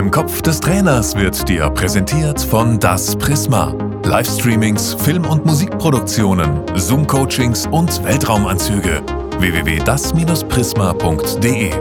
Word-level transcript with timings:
Im 0.00 0.10
Kopf 0.10 0.40
des 0.40 0.60
Trainers 0.60 1.14
wird 1.14 1.46
dir 1.46 1.68
präsentiert 1.68 2.40
von 2.40 2.80
Das 2.80 3.14
Prisma. 3.16 3.74
Livestreamings, 4.02 4.94
Film- 4.94 5.26
und 5.26 5.44
Musikproduktionen, 5.44 6.62
Zoom-Coachings 6.74 7.66
und 7.66 8.02
Weltraumanzüge. 8.02 9.02
www.das-prisma.de 9.40 11.72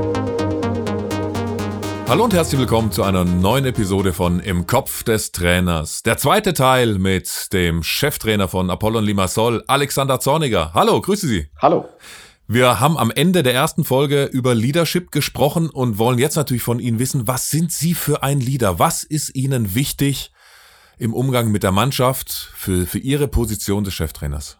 Hallo 2.09 2.25
und 2.25 2.33
herzlich 2.33 2.59
willkommen 2.59 2.91
zu 2.91 3.03
einer 3.03 3.23
neuen 3.23 3.65
Episode 3.65 4.11
von 4.11 4.41
Im 4.41 4.67
Kopf 4.67 5.05
des 5.05 5.31
Trainers. 5.31 6.03
Der 6.03 6.17
zweite 6.17 6.53
Teil 6.53 6.99
mit 6.99 7.53
dem 7.53 7.83
Cheftrainer 7.83 8.49
von 8.49 8.69
Apollon 8.69 9.05
Limassol, 9.05 9.63
Alexander 9.67 10.19
Zorniger. 10.19 10.73
Hallo, 10.73 10.99
grüße 10.99 11.25
Sie. 11.25 11.47
Hallo. 11.61 11.87
Wir 12.51 12.79
haben 12.79 12.97
am 12.97 13.11
Ende 13.11 13.43
der 13.43 13.53
ersten 13.53 13.83
Folge 13.83 14.23
über 14.23 14.55
Leadership 14.55 15.11
gesprochen 15.11 15.69
und 15.69 15.99
wollen 15.99 16.17
jetzt 16.17 16.35
natürlich 16.35 16.63
von 16.63 16.79
Ihnen 16.79 16.97
wissen, 16.97 17.27
was 17.27 17.51
sind 17.51 17.71
Sie 17.71 17.93
für 17.93 18.23
ein 18.23 18.39
Leader? 18.39 18.79
Was 18.79 19.03
ist 19.03 19.35
Ihnen 19.35 19.75
wichtig 19.75 20.31
im 20.97 21.13
Umgang 21.13 21.51
mit 21.51 21.61
der 21.61 21.71
Mannschaft 21.71 22.31
für, 22.31 22.87
für 22.87 22.97
Ihre 22.97 23.27
Position 23.27 23.83
des 23.83 23.93
Cheftrainers? 23.93 24.57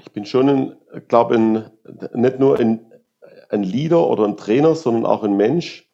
Ich 0.00 0.10
bin 0.10 0.24
schon, 0.24 0.74
glaube 1.06 1.36
ich, 1.36 2.16
nicht 2.16 2.40
nur 2.40 2.58
ein, 2.58 2.80
ein 3.48 3.62
Leader 3.62 4.04
oder 4.08 4.24
ein 4.24 4.36
Trainer, 4.36 4.74
sondern 4.74 5.06
auch 5.06 5.22
ein 5.22 5.36
Mensch, 5.36 5.88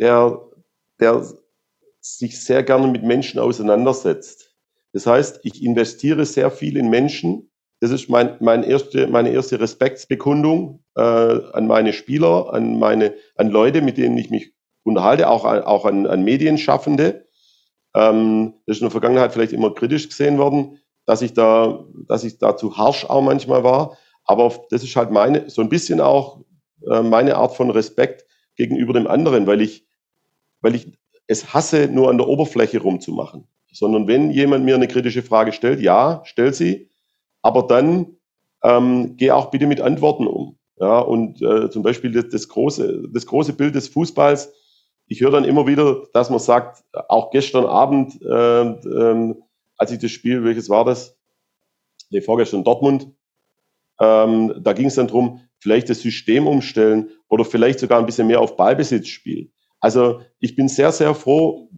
der, 0.00 0.40
der 0.98 1.24
sich 2.00 2.42
sehr 2.42 2.64
gerne 2.64 2.88
mit 2.88 3.04
Menschen 3.04 3.38
auseinandersetzt. 3.38 4.56
Das 4.92 5.06
heißt, 5.06 5.38
ich 5.44 5.62
investiere 5.62 6.26
sehr 6.26 6.50
viel 6.50 6.76
in 6.76 6.90
Menschen, 6.90 7.45
das 7.80 7.90
ist 7.90 8.08
mein, 8.08 8.36
mein 8.40 8.62
erste, 8.62 9.06
meine 9.06 9.30
erste 9.30 9.60
Respektsbekundung 9.60 10.82
äh, 10.96 11.00
an 11.00 11.66
meine 11.66 11.92
Spieler, 11.92 12.52
an 12.52 12.78
meine, 12.78 13.14
an 13.36 13.50
Leute, 13.50 13.82
mit 13.82 13.98
denen 13.98 14.16
ich 14.16 14.30
mich 14.30 14.52
unterhalte, 14.82 15.28
auch, 15.28 15.44
auch 15.44 15.84
an, 15.84 16.06
an 16.06 16.24
Medienschaffende. 16.24 17.26
Ähm, 17.94 18.54
das 18.66 18.76
ist 18.76 18.80
in 18.80 18.86
der 18.86 18.92
Vergangenheit 18.92 19.32
vielleicht 19.32 19.52
immer 19.52 19.74
kritisch 19.74 20.08
gesehen 20.08 20.38
worden, 20.38 20.78
dass 21.04 21.22
ich 21.22 21.34
da, 21.34 21.84
dass 22.08 22.24
ich 22.24 22.38
da 22.38 22.56
zu 22.56 22.76
harsch 22.76 23.04
auch 23.04 23.22
manchmal 23.22 23.62
war. 23.62 23.98
Aber 24.24 24.52
das 24.70 24.82
ist 24.82 24.96
halt 24.96 25.10
meine, 25.10 25.50
so 25.50 25.60
ein 25.60 25.68
bisschen 25.68 26.00
auch 26.00 26.40
äh, 26.90 27.02
meine 27.02 27.36
Art 27.36 27.54
von 27.56 27.70
Respekt 27.70 28.24
gegenüber 28.56 28.94
dem 28.94 29.06
anderen, 29.06 29.46
weil 29.46 29.60
ich, 29.60 29.86
weil 30.62 30.74
ich 30.74 30.98
es 31.26 31.52
hasse, 31.52 31.88
nur 31.88 32.08
an 32.08 32.18
der 32.18 32.28
Oberfläche 32.28 32.80
rumzumachen. 32.80 33.46
Sondern 33.72 34.08
wenn 34.08 34.30
jemand 34.30 34.64
mir 34.64 34.74
eine 34.74 34.88
kritische 34.88 35.22
Frage 35.22 35.52
stellt, 35.52 35.80
ja, 35.80 36.22
stell 36.24 36.54
sie, 36.54 36.88
aber 37.46 37.62
dann 37.62 38.16
ähm, 38.64 39.16
geh 39.16 39.30
auch 39.30 39.52
bitte 39.52 39.68
mit 39.68 39.80
Antworten 39.80 40.26
um. 40.26 40.58
Ja, 40.78 40.98
und 40.98 41.40
äh, 41.40 41.70
zum 41.70 41.84
Beispiel 41.84 42.10
das, 42.10 42.28
das, 42.28 42.48
große, 42.48 43.04
das 43.12 43.24
große 43.24 43.52
Bild 43.52 43.76
des 43.76 43.88
Fußballs, 43.88 44.52
ich 45.06 45.20
höre 45.20 45.30
dann 45.30 45.44
immer 45.44 45.68
wieder, 45.68 46.02
dass 46.12 46.28
man 46.28 46.40
sagt, 46.40 46.82
auch 47.08 47.30
gestern 47.30 47.64
Abend, 47.64 48.20
äh, 48.20 48.62
äh, 48.62 49.34
als 49.76 49.92
ich 49.92 50.00
das 50.00 50.10
Spiel, 50.10 50.42
welches 50.42 50.68
war 50.68 50.84
das? 50.84 51.16
Nee, 52.10 52.20
vorgestern 52.20 52.64
Dortmund, 52.64 53.12
ähm, 54.00 54.54
da 54.60 54.72
ging 54.72 54.86
es 54.86 54.96
dann 54.96 55.06
darum, 55.06 55.40
vielleicht 55.60 55.88
das 55.88 56.00
System 56.00 56.48
umstellen 56.48 57.10
oder 57.28 57.44
vielleicht 57.44 57.78
sogar 57.78 58.00
ein 58.00 58.06
bisschen 58.06 58.26
mehr 58.26 58.40
auf 58.40 58.56
Ballbesitz 58.56 59.06
spielen. 59.06 59.52
Also 59.78 60.20
ich 60.40 60.56
bin 60.56 60.66
sehr, 60.66 60.90
sehr 60.90 61.14
froh 61.14 61.70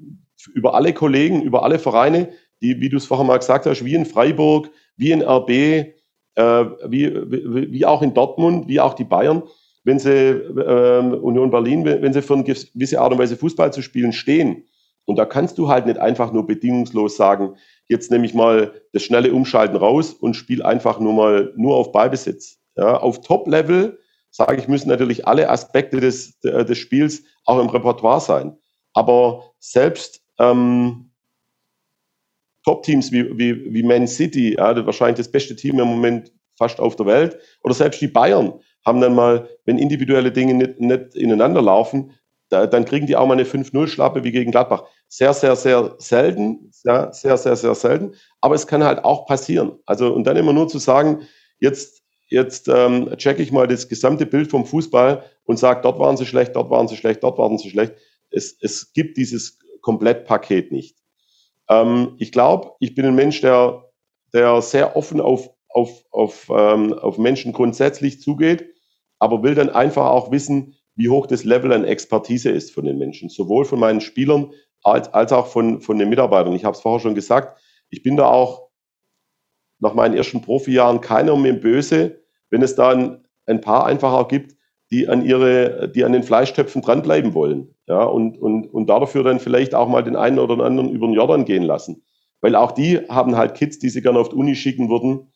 über 0.54 0.74
alle 0.74 0.94
Kollegen, 0.94 1.42
über 1.42 1.62
alle 1.62 1.78
Vereine, 1.78 2.30
die, 2.62 2.80
wie 2.80 2.88
du 2.88 2.96
es 2.96 3.04
vorher 3.04 3.26
mal 3.26 3.38
gesagt 3.38 3.66
hast, 3.66 3.84
wie 3.84 3.94
in 3.94 4.06
Freiburg, 4.06 4.70
wie 4.98 5.12
in 5.12 5.22
RB, 5.22 5.50
äh, 5.50 5.94
wie, 6.86 7.14
wie, 7.30 7.72
wie, 7.72 7.86
auch 7.86 8.02
in 8.02 8.12
Dortmund, 8.12 8.68
wie 8.68 8.80
auch 8.80 8.94
die 8.94 9.04
Bayern, 9.04 9.42
wenn 9.84 9.98
sie 9.98 10.10
äh, 10.10 10.98
Union 10.98 11.50
Berlin, 11.50 11.84
wenn 11.84 12.12
sie 12.12 12.20
für 12.20 12.34
eine 12.34 12.44
gewisse 12.44 13.00
Art 13.00 13.12
und 13.12 13.18
Weise 13.18 13.36
Fußball 13.36 13.72
zu 13.72 13.80
spielen 13.80 14.12
stehen. 14.12 14.64
Und 15.06 15.16
da 15.16 15.24
kannst 15.24 15.56
du 15.56 15.68
halt 15.68 15.86
nicht 15.86 15.98
einfach 15.98 16.32
nur 16.32 16.46
bedingungslos 16.46 17.16
sagen, 17.16 17.54
jetzt 17.88 18.10
nehme 18.10 18.26
ich 18.26 18.34
mal 18.34 18.72
das 18.92 19.02
schnelle 19.02 19.32
Umschalten 19.32 19.76
raus 19.76 20.12
und 20.12 20.34
spiele 20.34 20.66
einfach 20.66 21.00
nur 21.00 21.14
mal 21.14 21.52
nur 21.56 21.76
auf 21.76 21.92
Ballbesitz. 21.92 22.58
Ja, 22.76 22.98
auf 22.98 23.22
Top-Level, 23.22 23.98
sage 24.30 24.56
ich, 24.56 24.68
müssen 24.68 24.90
natürlich 24.90 25.26
alle 25.26 25.48
Aspekte 25.48 25.98
des, 25.98 26.38
des 26.40 26.76
Spiels 26.76 27.22
auch 27.46 27.58
im 27.58 27.70
Repertoire 27.70 28.20
sein. 28.20 28.58
Aber 28.92 29.44
selbst 29.58 30.20
ähm, 30.38 31.07
Top-Teams 32.68 33.10
wie, 33.12 33.38
wie, 33.38 33.72
wie 33.72 33.82
Man 33.82 34.06
City, 34.06 34.56
ja, 34.58 34.84
wahrscheinlich 34.84 35.16
das 35.16 35.32
beste 35.32 35.56
Team 35.56 35.78
im 35.78 35.88
Moment 35.88 36.30
fast 36.58 36.80
auf 36.80 36.96
der 36.96 37.06
Welt, 37.06 37.38
oder 37.64 37.72
selbst 37.72 37.98
die 38.02 38.08
Bayern 38.08 38.60
haben 38.84 39.00
dann 39.00 39.14
mal, 39.14 39.48
wenn 39.64 39.78
individuelle 39.78 40.30
Dinge 40.30 40.52
nicht, 40.52 40.78
nicht 40.78 41.14
ineinander 41.14 41.62
laufen, 41.62 42.12
da, 42.50 42.66
dann 42.66 42.84
kriegen 42.84 43.06
die 43.06 43.16
auch 43.16 43.26
mal 43.26 43.34
eine 43.34 43.44
5-0-Schlappe 43.44 44.22
wie 44.22 44.32
gegen 44.32 44.50
Gladbach. 44.50 44.84
Sehr, 45.08 45.32
sehr, 45.32 45.56
sehr 45.56 45.94
selten, 45.96 46.70
ja, 46.84 47.10
sehr, 47.10 47.38
sehr, 47.38 47.56
sehr 47.56 47.74
selten, 47.74 48.12
aber 48.42 48.54
es 48.54 48.66
kann 48.66 48.84
halt 48.84 49.02
auch 49.02 49.24
passieren. 49.24 49.78
Also, 49.86 50.12
und 50.12 50.24
dann 50.24 50.36
immer 50.36 50.52
nur 50.52 50.68
zu 50.68 50.76
sagen, 50.78 51.22
jetzt, 51.60 52.02
jetzt 52.28 52.68
ähm, 52.68 53.16
checke 53.16 53.42
ich 53.42 53.50
mal 53.50 53.66
das 53.66 53.88
gesamte 53.88 54.26
Bild 54.26 54.50
vom 54.50 54.66
Fußball 54.66 55.24
und 55.44 55.58
sage, 55.58 55.80
dort 55.82 55.98
waren 55.98 56.18
sie 56.18 56.26
schlecht, 56.26 56.54
dort 56.54 56.68
waren 56.68 56.86
sie 56.86 56.98
schlecht, 56.98 57.22
dort 57.22 57.38
waren 57.38 57.56
sie 57.56 57.70
schlecht. 57.70 57.94
Es, 58.30 58.58
es 58.60 58.92
gibt 58.92 59.16
dieses 59.16 59.58
Komplettpaket 59.80 60.70
nicht. 60.70 60.98
Ähm, 61.68 62.14
ich 62.18 62.32
glaube, 62.32 62.72
ich 62.80 62.94
bin 62.94 63.06
ein 63.06 63.14
Mensch, 63.14 63.40
der, 63.40 63.84
der 64.32 64.60
sehr 64.62 64.96
offen 64.96 65.20
auf, 65.20 65.50
auf, 65.68 66.04
auf, 66.10 66.50
ähm, 66.50 66.92
auf 66.94 67.18
Menschen 67.18 67.52
grundsätzlich 67.52 68.20
zugeht, 68.20 68.66
aber 69.18 69.42
will 69.42 69.54
dann 69.54 69.70
einfach 69.70 70.06
auch 70.06 70.30
wissen, 70.30 70.76
wie 70.94 71.08
hoch 71.08 71.26
das 71.26 71.44
Level 71.44 71.72
an 71.72 71.84
Expertise 71.84 72.50
ist 72.50 72.72
von 72.72 72.84
den 72.84 72.98
Menschen, 72.98 73.28
sowohl 73.28 73.64
von 73.64 73.78
meinen 73.78 74.00
Spielern 74.00 74.52
als, 74.82 75.12
als 75.14 75.32
auch 75.32 75.46
von, 75.46 75.80
von 75.80 75.98
den 75.98 76.08
Mitarbeitern. 76.08 76.54
Ich 76.54 76.64
habe 76.64 76.74
es 76.74 76.82
vorher 76.82 77.00
schon 77.00 77.14
gesagt, 77.14 77.60
ich 77.90 78.02
bin 78.02 78.16
da 78.16 78.26
auch 78.26 78.68
nach 79.80 79.94
meinen 79.94 80.16
ersten 80.16 80.42
Profijahren 80.42 81.00
keiner 81.00 81.36
mehr 81.36 81.52
böse, 81.52 82.22
wenn 82.50 82.62
es 82.62 82.74
da 82.74 82.90
ein, 82.90 83.24
ein 83.46 83.60
paar 83.60 83.86
einfach 83.86 84.12
auch 84.12 84.28
gibt, 84.28 84.57
die 84.90 85.08
an 85.08 85.24
ihre, 85.24 85.88
die 85.88 86.04
an 86.04 86.12
den 86.12 86.22
Fleischtöpfen 86.22 86.82
dranbleiben 86.82 87.34
wollen. 87.34 87.74
Ja, 87.86 88.04
und, 88.04 88.38
und, 88.38 88.66
und 88.66 88.86
dafür 88.86 89.22
dann 89.22 89.40
vielleicht 89.40 89.74
auch 89.74 89.88
mal 89.88 90.02
den 90.02 90.16
einen 90.16 90.38
oder 90.38 90.56
den 90.56 90.64
anderen 90.64 90.90
über 90.90 91.06
den 91.06 91.14
Jordan 91.14 91.44
gehen 91.44 91.62
lassen. 91.62 92.02
Weil 92.40 92.54
auch 92.54 92.72
die 92.72 92.98
haben 93.08 93.36
halt 93.36 93.54
Kids, 93.54 93.78
die 93.78 93.88
sie 93.88 94.02
gerne 94.02 94.18
auf 94.18 94.28
die 94.28 94.36
Uni 94.36 94.54
schicken 94.54 94.88
würden. 94.88 95.32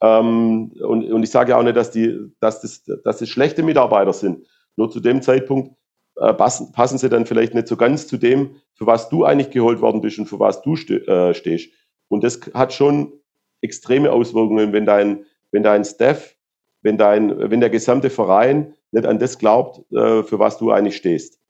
Ähm, 0.00 0.72
und, 0.80 1.10
und 1.10 1.22
ich 1.22 1.30
sage 1.30 1.50
ja 1.50 1.58
auch 1.58 1.62
nicht, 1.62 1.76
dass, 1.76 1.90
die, 1.90 2.18
dass, 2.40 2.60
das, 2.60 2.84
dass 3.04 3.18
das 3.18 3.28
schlechte 3.28 3.62
Mitarbeiter 3.62 4.12
sind. 4.12 4.46
Nur 4.76 4.90
zu 4.90 5.00
dem 5.00 5.22
Zeitpunkt 5.22 5.76
äh, 6.16 6.32
passen, 6.32 6.72
passen 6.72 6.98
sie 6.98 7.08
dann 7.08 7.26
vielleicht 7.26 7.54
nicht 7.54 7.68
so 7.68 7.76
ganz 7.76 8.06
zu 8.06 8.16
dem, 8.16 8.56
für 8.74 8.86
was 8.86 9.08
du 9.08 9.24
eigentlich 9.24 9.50
geholt 9.50 9.80
worden 9.80 10.00
bist 10.00 10.18
und 10.18 10.26
für 10.26 10.38
was 10.38 10.62
du 10.62 10.76
ste 10.76 11.06
äh, 11.06 11.34
stehst. 11.34 11.70
Und 12.08 12.22
das 12.22 12.40
hat 12.54 12.72
schon 12.72 13.12
extreme 13.60 14.12
Auswirkungen, 14.12 14.72
wenn 14.72 14.86
dein, 14.86 15.24
wenn 15.50 15.62
dein 15.62 15.84
Staff, 15.84 16.36
wenn, 16.82 16.98
dein, 16.98 17.50
wenn 17.50 17.60
der 17.60 17.70
gesamte 17.70 18.10
Verein 18.10 18.74
nicht 18.94 19.06
an 19.06 19.18
das 19.18 19.38
glaubt, 19.38 19.80
äh, 19.92 20.22
für 20.22 20.38
was 20.38 20.58
du 20.58 20.70
eigentlich 20.70 20.96
stehst. 20.96 21.40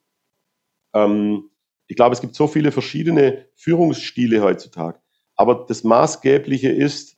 Ähm, 0.95 1.51
ich 1.87 1.97
glaube, 1.97 2.15
es 2.15 2.21
gibt 2.21 2.35
so 2.35 2.47
viele 2.47 2.73
verschiedene 2.73 3.47
Führungsstile 3.55 4.43
heutzutage. 4.43 4.99
Aber 5.37 5.67
das 5.69 5.85
Maßgebliche 5.85 6.71
ist, 6.71 7.17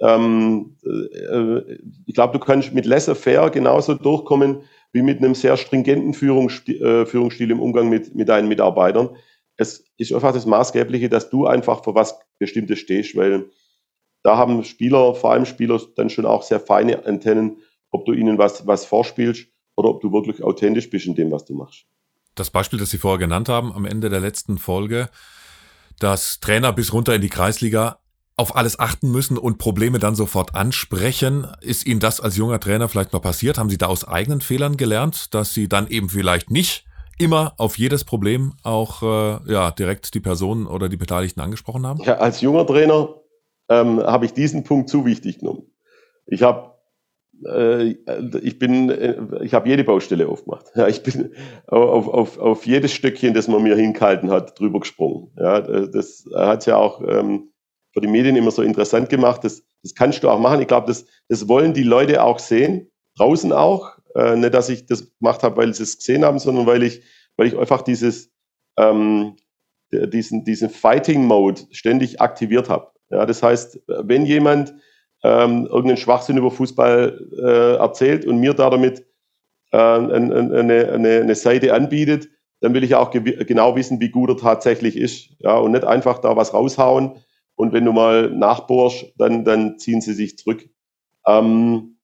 ähm, 0.00 0.76
äh, 0.84 1.78
ich 2.06 2.14
glaube, 2.14 2.38
du 2.38 2.44
kannst 2.44 2.72
mit 2.72 2.86
laissez-faire 2.86 3.50
genauso 3.50 3.94
durchkommen 3.94 4.62
wie 4.92 5.02
mit 5.02 5.18
einem 5.18 5.34
sehr 5.34 5.56
stringenten 5.56 6.14
Führungsstil, 6.14 6.82
äh, 6.82 7.06
Führungsstil 7.06 7.50
im 7.50 7.60
Umgang 7.60 7.88
mit, 7.88 8.14
mit 8.14 8.28
deinen 8.28 8.48
Mitarbeitern. 8.48 9.16
Es 9.56 9.84
ist 9.96 10.12
einfach 10.12 10.32
das 10.32 10.46
Maßgebliche, 10.46 11.08
dass 11.08 11.30
du 11.30 11.46
einfach 11.46 11.84
für 11.84 11.94
was 11.94 12.18
Bestimmtes 12.38 12.78
stehst, 12.78 13.16
weil 13.16 13.50
da 14.22 14.36
haben 14.36 14.64
Spieler, 14.64 15.14
vor 15.14 15.32
allem 15.32 15.46
Spieler, 15.46 15.80
dann 15.96 16.10
schon 16.10 16.26
auch 16.26 16.42
sehr 16.42 16.60
feine 16.60 17.04
Antennen, 17.06 17.58
ob 17.90 18.04
du 18.06 18.12
ihnen 18.12 18.38
was, 18.38 18.66
was 18.66 18.84
vorspielst 18.84 19.46
oder 19.76 19.90
ob 19.90 20.00
du 20.00 20.12
wirklich 20.12 20.42
authentisch 20.42 20.90
bist 20.90 21.06
in 21.06 21.14
dem, 21.14 21.30
was 21.30 21.44
du 21.44 21.54
machst. 21.54 21.84
Das 22.34 22.50
Beispiel, 22.50 22.78
das 22.78 22.90
Sie 22.90 22.98
vorher 22.98 23.18
genannt 23.18 23.48
haben, 23.48 23.72
am 23.72 23.86
Ende 23.86 24.10
der 24.10 24.20
letzten 24.20 24.58
Folge, 24.58 25.08
dass 25.98 26.40
Trainer 26.40 26.72
bis 26.72 26.92
runter 26.92 27.14
in 27.14 27.22
die 27.22 27.28
Kreisliga 27.28 27.98
auf 28.36 28.54
alles 28.54 28.78
achten 28.78 29.10
müssen 29.10 29.38
und 29.38 29.56
Probleme 29.56 29.98
dann 29.98 30.14
sofort 30.14 30.54
ansprechen. 30.54 31.46
Ist 31.62 31.86
Ihnen 31.86 32.00
das 32.00 32.20
als 32.20 32.36
junger 32.36 32.60
Trainer 32.60 32.88
vielleicht 32.88 33.14
noch 33.14 33.22
passiert? 33.22 33.56
Haben 33.56 33.70
Sie 33.70 33.78
da 33.78 33.86
aus 33.86 34.06
eigenen 34.06 34.42
Fehlern 34.42 34.76
gelernt, 34.76 35.34
dass 35.34 35.54
Sie 35.54 35.68
dann 35.68 35.88
eben 35.88 36.10
vielleicht 36.10 36.50
nicht 36.50 36.84
immer 37.18 37.54
auf 37.56 37.78
jedes 37.78 38.04
Problem 38.04 38.52
auch 38.62 39.02
äh, 39.02 39.50
ja, 39.50 39.70
direkt 39.70 40.12
die 40.12 40.20
Personen 40.20 40.66
oder 40.66 40.90
die 40.90 40.98
Beteiligten 40.98 41.40
angesprochen 41.40 41.86
haben? 41.86 42.02
Ja, 42.02 42.18
als 42.18 42.42
junger 42.42 42.66
Trainer 42.66 43.08
ähm, 43.70 44.00
habe 44.00 44.26
ich 44.26 44.34
diesen 44.34 44.64
Punkt 44.64 44.90
zu 44.90 45.06
wichtig 45.06 45.38
genommen. 45.38 45.62
Ich 46.26 46.42
habe 46.42 46.75
ich 47.42 48.58
bin, 48.58 48.90
äh, 48.90 49.16
ich 49.42 49.54
habe 49.54 49.68
jede 49.68 49.84
Baustelle 49.84 50.28
aufgemacht. 50.28 50.66
Ja, 50.74 50.88
ich 50.88 51.02
bin 51.02 51.32
auf, 51.66 52.08
auf, 52.08 52.38
auf 52.38 52.66
jedes 52.66 52.92
Stückchen, 52.92 53.34
das 53.34 53.48
man 53.48 53.62
mir 53.62 53.76
hingehalten 53.76 54.30
hat, 54.30 54.58
drüber 54.58 54.80
gesprungen. 54.80 55.30
Ja, 55.36 55.60
das 55.60 56.24
hat 56.34 56.66
ja 56.66 56.76
auch 56.76 57.02
ähm, 57.06 57.50
für 57.92 58.00
die 58.00 58.08
Medien 58.08 58.36
immer 58.36 58.50
so 58.50 58.62
interessant 58.62 59.08
gemacht. 59.08 59.44
Das, 59.44 59.62
das 59.82 59.94
kannst 59.94 60.22
du 60.22 60.30
auch 60.30 60.38
machen. 60.38 60.60
Ich 60.60 60.68
glaube, 60.68 60.86
das, 60.86 61.06
das 61.28 61.48
wollen 61.48 61.74
die 61.74 61.82
Leute 61.82 62.22
auch 62.22 62.38
sehen, 62.38 62.90
draußen 63.16 63.52
auch. 63.52 63.98
Äh, 64.14 64.36
nicht, 64.36 64.54
dass 64.54 64.68
ich 64.68 64.86
das 64.86 65.12
gemacht 65.18 65.42
habe, 65.42 65.58
weil 65.58 65.74
sie 65.74 65.82
es 65.82 65.98
gesehen 65.98 66.24
haben, 66.24 66.38
sondern 66.38 66.66
weil 66.66 66.82
ich, 66.82 67.02
weil 67.36 67.48
ich 67.48 67.58
einfach 67.58 67.82
dieses, 67.82 68.32
ähm, 68.78 69.36
diesen, 69.92 70.44
diesen 70.44 70.70
Fighting-Mode 70.70 71.62
ständig 71.70 72.20
aktiviert 72.20 72.68
habe. 72.68 72.90
Ja, 73.10 73.24
das 73.24 73.42
heißt, 73.42 73.80
wenn 73.86 74.26
jemand 74.26 74.74
ähm, 75.22 75.66
irgendeinen 75.66 75.96
Schwachsinn 75.96 76.36
über 76.36 76.50
Fußball 76.50 77.28
äh, 77.38 77.76
erzählt 77.76 78.26
und 78.26 78.38
mir 78.38 78.54
da 78.54 78.70
damit 78.70 79.06
äh, 79.72 79.76
eine, 79.76 80.90
eine, 80.92 81.20
eine 81.20 81.34
Seite 81.34 81.74
anbietet, 81.74 82.28
dann 82.60 82.74
will 82.74 82.84
ich 82.84 82.94
auch 82.94 83.10
genau 83.10 83.76
wissen, 83.76 84.00
wie 84.00 84.10
gut 84.10 84.30
er 84.30 84.36
tatsächlich 84.36 84.96
ist. 84.96 85.30
Ja, 85.40 85.56
und 85.58 85.72
nicht 85.72 85.84
einfach 85.84 86.18
da 86.18 86.36
was 86.36 86.54
raushauen 86.54 87.18
und 87.56 87.72
wenn 87.72 87.84
du 87.84 87.92
mal 87.92 88.30
nachbohrst, 88.30 89.14
dann, 89.16 89.44
dann 89.44 89.78
ziehen 89.78 90.00
sie 90.00 90.12
sich 90.12 90.38
zurück. 90.38 90.68
Ähm, 91.26 91.96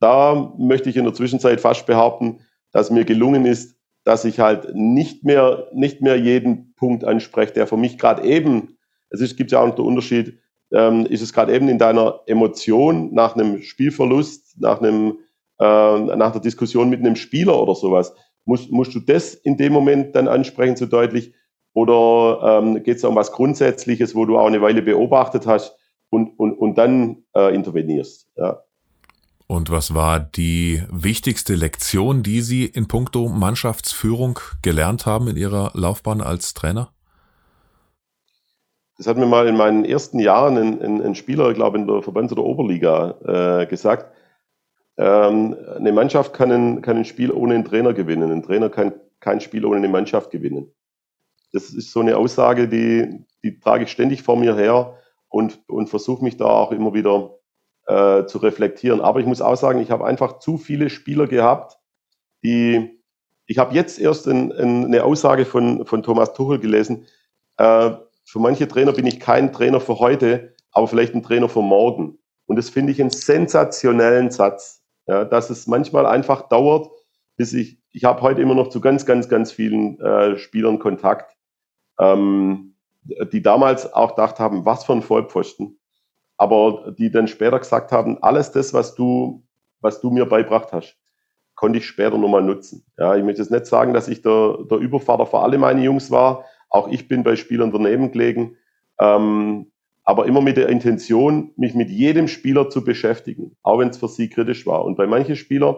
da 0.00 0.54
möchte 0.58 0.88
ich 0.88 0.96
in 0.96 1.04
der 1.04 1.14
Zwischenzeit 1.14 1.60
fast 1.60 1.86
behaupten, 1.86 2.40
dass 2.70 2.90
mir 2.90 3.04
gelungen 3.04 3.46
ist, 3.46 3.76
dass 4.04 4.24
ich 4.24 4.38
halt 4.38 4.74
nicht 4.74 5.24
mehr, 5.24 5.68
nicht 5.72 6.02
mehr 6.02 6.16
jeden 6.16 6.74
Punkt 6.74 7.04
anspreche, 7.04 7.54
der 7.54 7.66
für 7.66 7.76
mich 7.76 7.98
gerade 7.98 8.22
eben, 8.22 8.76
es 9.08 9.36
gibt 9.36 9.52
ja 9.52 9.60
auch 9.60 9.66
noch 9.66 9.76
den 9.76 9.86
Unterschied, 9.86 10.38
ähm, 10.74 11.06
ist 11.06 11.22
es 11.22 11.32
gerade 11.32 11.54
eben 11.54 11.68
in 11.68 11.78
deiner 11.78 12.20
Emotion 12.26 13.14
nach 13.14 13.34
einem 13.34 13.62
Spielverlust, 13.62 14.60
nach, 14.60 14.80
einem, 14.80 15.18
äh, 15.58 16.16
nach 16.16 16.32
der 16.32 16.40
Diskussion 16.40 16.90
mit 16.90 17.00
einem 17.00 17.16
Spieler 17.16 17.60
oder 17.60 17.74
sowas, 17.74 18.14
musst, 18.44 18.70
musst 18.70 18.94
du 18.94 19.00
das 19.00 19.34
in 19.34 19.56
dem 19.56 19.72
Moment 19.72 20.14
dann 20.16 20.28
ansprechen 20.28 20.76
so 20.76 20.86
deutlich 20.86 21.32
oder 21.74 22.60
ähm, 22.62 22.82
geht 22.82 22.98
es 22.98 23.04
um 23.04 23.16
was 23.16 23.32
Grundsätzliches, 23.32 24.14
wo 24.14 24.24
du 24.24 24.38
auch 24.38 24.46
eine 24.46 24.62
Weile 24.62 24.82
beobachtet 24.82 25.46
hast 25.46 25.76
und, 26.10 26.38
und, 26.38 26.52
und 26.52 26.78
dann 26.78 27.24
äh, 27.34 27.54
intervenierst? 27.54 28.28
Ja. 28.36 28.62
Und 29.46 29.70
was 29.70 29.94
war 29.94 30.20
die 30.20 30.82
wichtigste 30.90 31.54
Lektion, 31.54 32.22
die 32.22 32.40
Sie 32.40 32.64
in 32.64 32.88
puncto 32.88 33.28
Mannschaftsführung 33.28 34.38
gelernt 34.62 35.04
haben 35.04 35.28
in 35.28 35.36
Ihrer 35.36 35.72
Laufbahn 35.74 36.22
als 36.22 36.54
Trainer? 36.54 36.93
Das 38.96 39.06
hat 39.06 39.16
mir 39.16 39.26
mal 39.26 39.48
in 39.48 39.56
meinen 39.56 39.84
ersten 39.84 40.20
Jahren 40.20 40.56
ein, 40.56 40.82
ein, 40.82 41.02
ein 41.02 41.14
Spieler, 41.14 41.50
ich 41.50 41.56
glaube 41.56 41.78
in 41.78 41.86
der 41.86 42.02
Verbands- 42.02 42.32
oder 42.32 42.44
Oberliga, 42.44 43.62
äh, 43.62 43.66
gesagt. 43.66 44.14
Ähm, 44.96 45.56
eine 45.76 45.92
Mannschaft 45.92 46.32
kann 46.32 46.52
ein, 46.52 46.82
kann 46.82 46.98
ein 46.98 47.04
Spiel 47.04 47.32
ohne 47.32 47.54
einen 47.54 47.64
Trainer 47.64 47.92
gewinnen. 47.92 48.30
Ein 48.30 48.42
Trainer 48.42 48.70
kann 48.70 48.94
kein 49.18 49.40
Spiel 49.40 49.64
ohne 49.64 49.78
eine 49.78 49.88
Mannschaft 49.88 50.30
gewinnen. 50.30 50.72
Das 51.52 51.70
ist 51.70 51.90
so 51.92 52.00
eine 52.00 52.16
Aussage, 52.16 52.68
die, 52.68 53.24
die 53.42 53.58
trage 53.58 53.84
ich 53.84 53.90
ständig 53.90 54.22
vor 54.22 54.36
mir 54.36 54.54
her 54.54 54.98
und, 55.28 55.60
und 55.68 55.88
versuche 55.88 56.22
mich 56.22 56.36
da 56.36 56.46
auch 56.46 56.70
immer 56.70 56.94
wieder 56.94 57.38
äh, 57.86 58.26
zu 58.26 58.38
reflektieren. 58.38 59.00
Aber 59.00 59.20
ich 59.20 59.26
muss 59.26 59.40
auch 59.40 59.56
sagen, 59.56 59.80
ich 59.80 59.90
habe 59.90 60.04
einfach 60.04 60.38
zu 60.38 60.58
viele 60.58 60.90
Spieler 60.90 61.26
gehabt, 61.26 61.78
die, 62.44 63.00
ich 63.46 63.58
habe 63.58 63.74
jetzt 63.74 63.98
erst 63.98 64.28
ein, 64.28 64.52
ein, 64.52 64.84
eine 64.84 65.04
Aussage 65.04 65.44
von, 65.44 65.86
von 65.86 66.02
Thomas 66.02 66.34
Tuchel 66.34 66.60
gelesen. 66.60 67.06
Äh, 67.56 67.92
für 68.24 68.38
manche 68.38 68.68
Trainer 68.68 68.92
bin 68.92 69.06
ich 69.06 69.20
kein 69.20 69.52
Trainer 69.52 69.80
für 69.80 69.98
heute, 69.98 70.54
aber 70.72 70.88
vielleicht 70.88 71.14
ein 71.14 71.22
Trainer 71.22 71.48
für 71.48 71.62
morgen. 71.62 72.18
Und 72.46 72.56
das 72.56 72.70
finde 72.70 72.92
ich 72.92 73.00
einen 73.00 73.10
sensationellen 73.10 74.30
Satz, 74.30 74.82
ja, 75.06 75.24
dass 75.24 75.50
es 75.50 75.66
manchmal 75.66 76.06
einfach 76.06 76.48
dauert, 76.48 76.90
bis 77.36 77.52
ich, 77.52 77.78
ich 77.90 78.04
habe 78.04 78.22
heute 78.22 78.42
immer 78.42 78.54
noch 78.54 78.68
zu 78.68 78.80
ganz, 78.80 79.06
ganz, 79.06 79.28
ganz 79.28 79.52
vielen 79.52 80.00
äh, 80.00 80.36
Spielern 80.36 80.78
Kontakt, 80.78 81.36
ähm, 81.98 82.76
die 83.32 83.42
damals 83.42 83.92
auch 83.92 84.10
gedacht 84.10 84.38
haben, 84.38 84.64
was 84.64 84.84
für 84.84 84.94
ein 84.94 85.02
Vollpfosten 85.02 85.78
aber 86.36 86.92
die 86.98 87.10
dann 87.10 87.28
später 87.28 87.58
gesagt 87.58 87.92
haben, 87.92 88.22
alles 88.22 88.52
das, 88.52 88.74
was 88.74 88.94
du, 88.94 89.46
was 89.80 90.00
du 90.00 90.10
mir 90.10 90.26
beibracht 90.26 90.72
hast, 90.72 90.96
konnte 91.54 91.78
ich 91.78 91.86
später 91.86 92.18
nochmal 92.18 92.42
nutzen. 92.42 92.84
Ja, 92.98 93.14
ich 93.14 93.24
möchte 93.24 93.42
jetzt 93.42 93.50
nicht 93.50 93.66
sagen, 93.66 93.94
dass 93.94 94.08
ich 94.08 94.22
der, 94.22 94.58
der 94.68 94.78
Übervater 94.78 95.26
für 95.26 95.38
alle 95.38 95.58
meine 95.58 95.82
Jungs 95.82 96.10
war. 96.10 96.44
Auch 96.74 96.88
ich 96.88 97.06
bin 97.06 97.22
bei 97.22 97.36
Spielern 97.36 97.70
daneben 97.70 98.10
gelegen. 98.10 98.56
Ähm, 98.98 99.70
aber 100.02 100.26
immer 100.26 100.40
mit 100.40 100.56
der 100.56 100.68
Intention, 100.68 101.52
mich 101.56 101.74
mit 101.74 101.88
jedem 101.88 102.26
Spieler 102.26 102.68
zu 102.68 102.82
beschäftigen, 102.82 103.56
auch 103.62 103.78
wenn 103.78 103.88
es 103.88 103.96
für 103.96 104.08
sie 104.08 104.28
kritisch 104.28 104.66
war. 104.66 104.84
Und 104.84 104.96
bei 104.96 105.06
manchen 105.06 105.36
Spielern, 105.36 105.76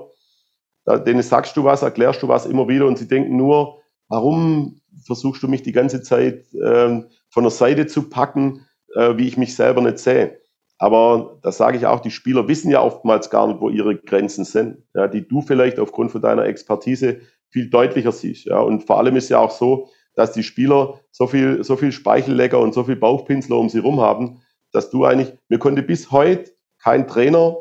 denen 1.06 1.22
sagst 1.22 1.54
du 1.56 1.64
was, 1.64 1.82
erklärst 1.82 2.22
du 2.22 2.28
was 2.28 2.46
immer 2.46 2.66
wieder 2.66 2.86
und 2.86 2.96
sie 2.96 3.06
denken 3.06 3.36
nur, 3.36 3.82
warum 4.08 4.80
versuchst 5.04 5.42
du 5.42 5.48
mich 5.48 5.62
die 5.62 5.72
ganze 5.72 6.02
Zeit 6.02 6.46
ähm, 6.54 7.06
von 7.28 7.44
der 7.44 7.50
Seite 7.50 7.86
zu 7.86 8.08
packen, 8.08 8.64
äh, 8.94 9.18
wie 9.18 9.28
ich 9.28 9.36
mich 9.36 9.54
selber 9.54 9.82
nicht 9.82 9.98
sehe. 9.98 10.40
Aber 10.78 11.38
das 11.42 11.58
sage 11.58 11.76
ich 11.76 11.86
auch, 11.86 12.00
die 12.00 12.10
Spieler 12.10 12.48
wissen 12.48 12.70
ja 12.70 12.80
oftmals 12.80 13.28
gar 13.28 13.46
nicht, 13.46 13.60
wo 13.60 13.68
ihre 13.68 13.96
Grenzen 13.96 14.46
sind, 14.46 14.78
ja, 14.94 15.08
die 15.08 15.28
du 15.28 15.42
vielleicht 15.42 15.78
aufgrund 15.78 16.10
von 16.10 16.22
deiner 16.22 16.46
Expertise 16.46 17.20
viel 17.50 17.68
deutlicher 17.68 18.12
siehst. 18.12 18.46
Ja. 18.46 18.60
Und 18.60 18.84
vor 18.84 18.98
allem 18.98 19.16
ist 19.16 19.28
ja 19.28 19.38
auch 19.38 19.50
so, 19.50 19.88
dass 20.16 20.32
die 20.32 20.42
Spieler 20.42 21.00
so 21.12 21.28
viel, 21.28 21.62
so 21.62 21.76
viel 21.76 21.92
Speichellecker 21.92 22.58
und 22.58 22.74
so 22.74 22.82
viel 22.82 22.96
Bauchpinsler 22.96 23.56
um 23.56 23.68
sie 23.68 23.78
rum 23.78 24.00
haben, 24.00 24.40
dass 24.72 24.90
du 24.90 25.04
eigentlich, 25.04 25.32
mir 25.48 25.58
konnte 25.58 25.82
bis 25.82 26.10
heute 26.10 26.50
kein 26.82 27.06
Trainer 27.06 27.56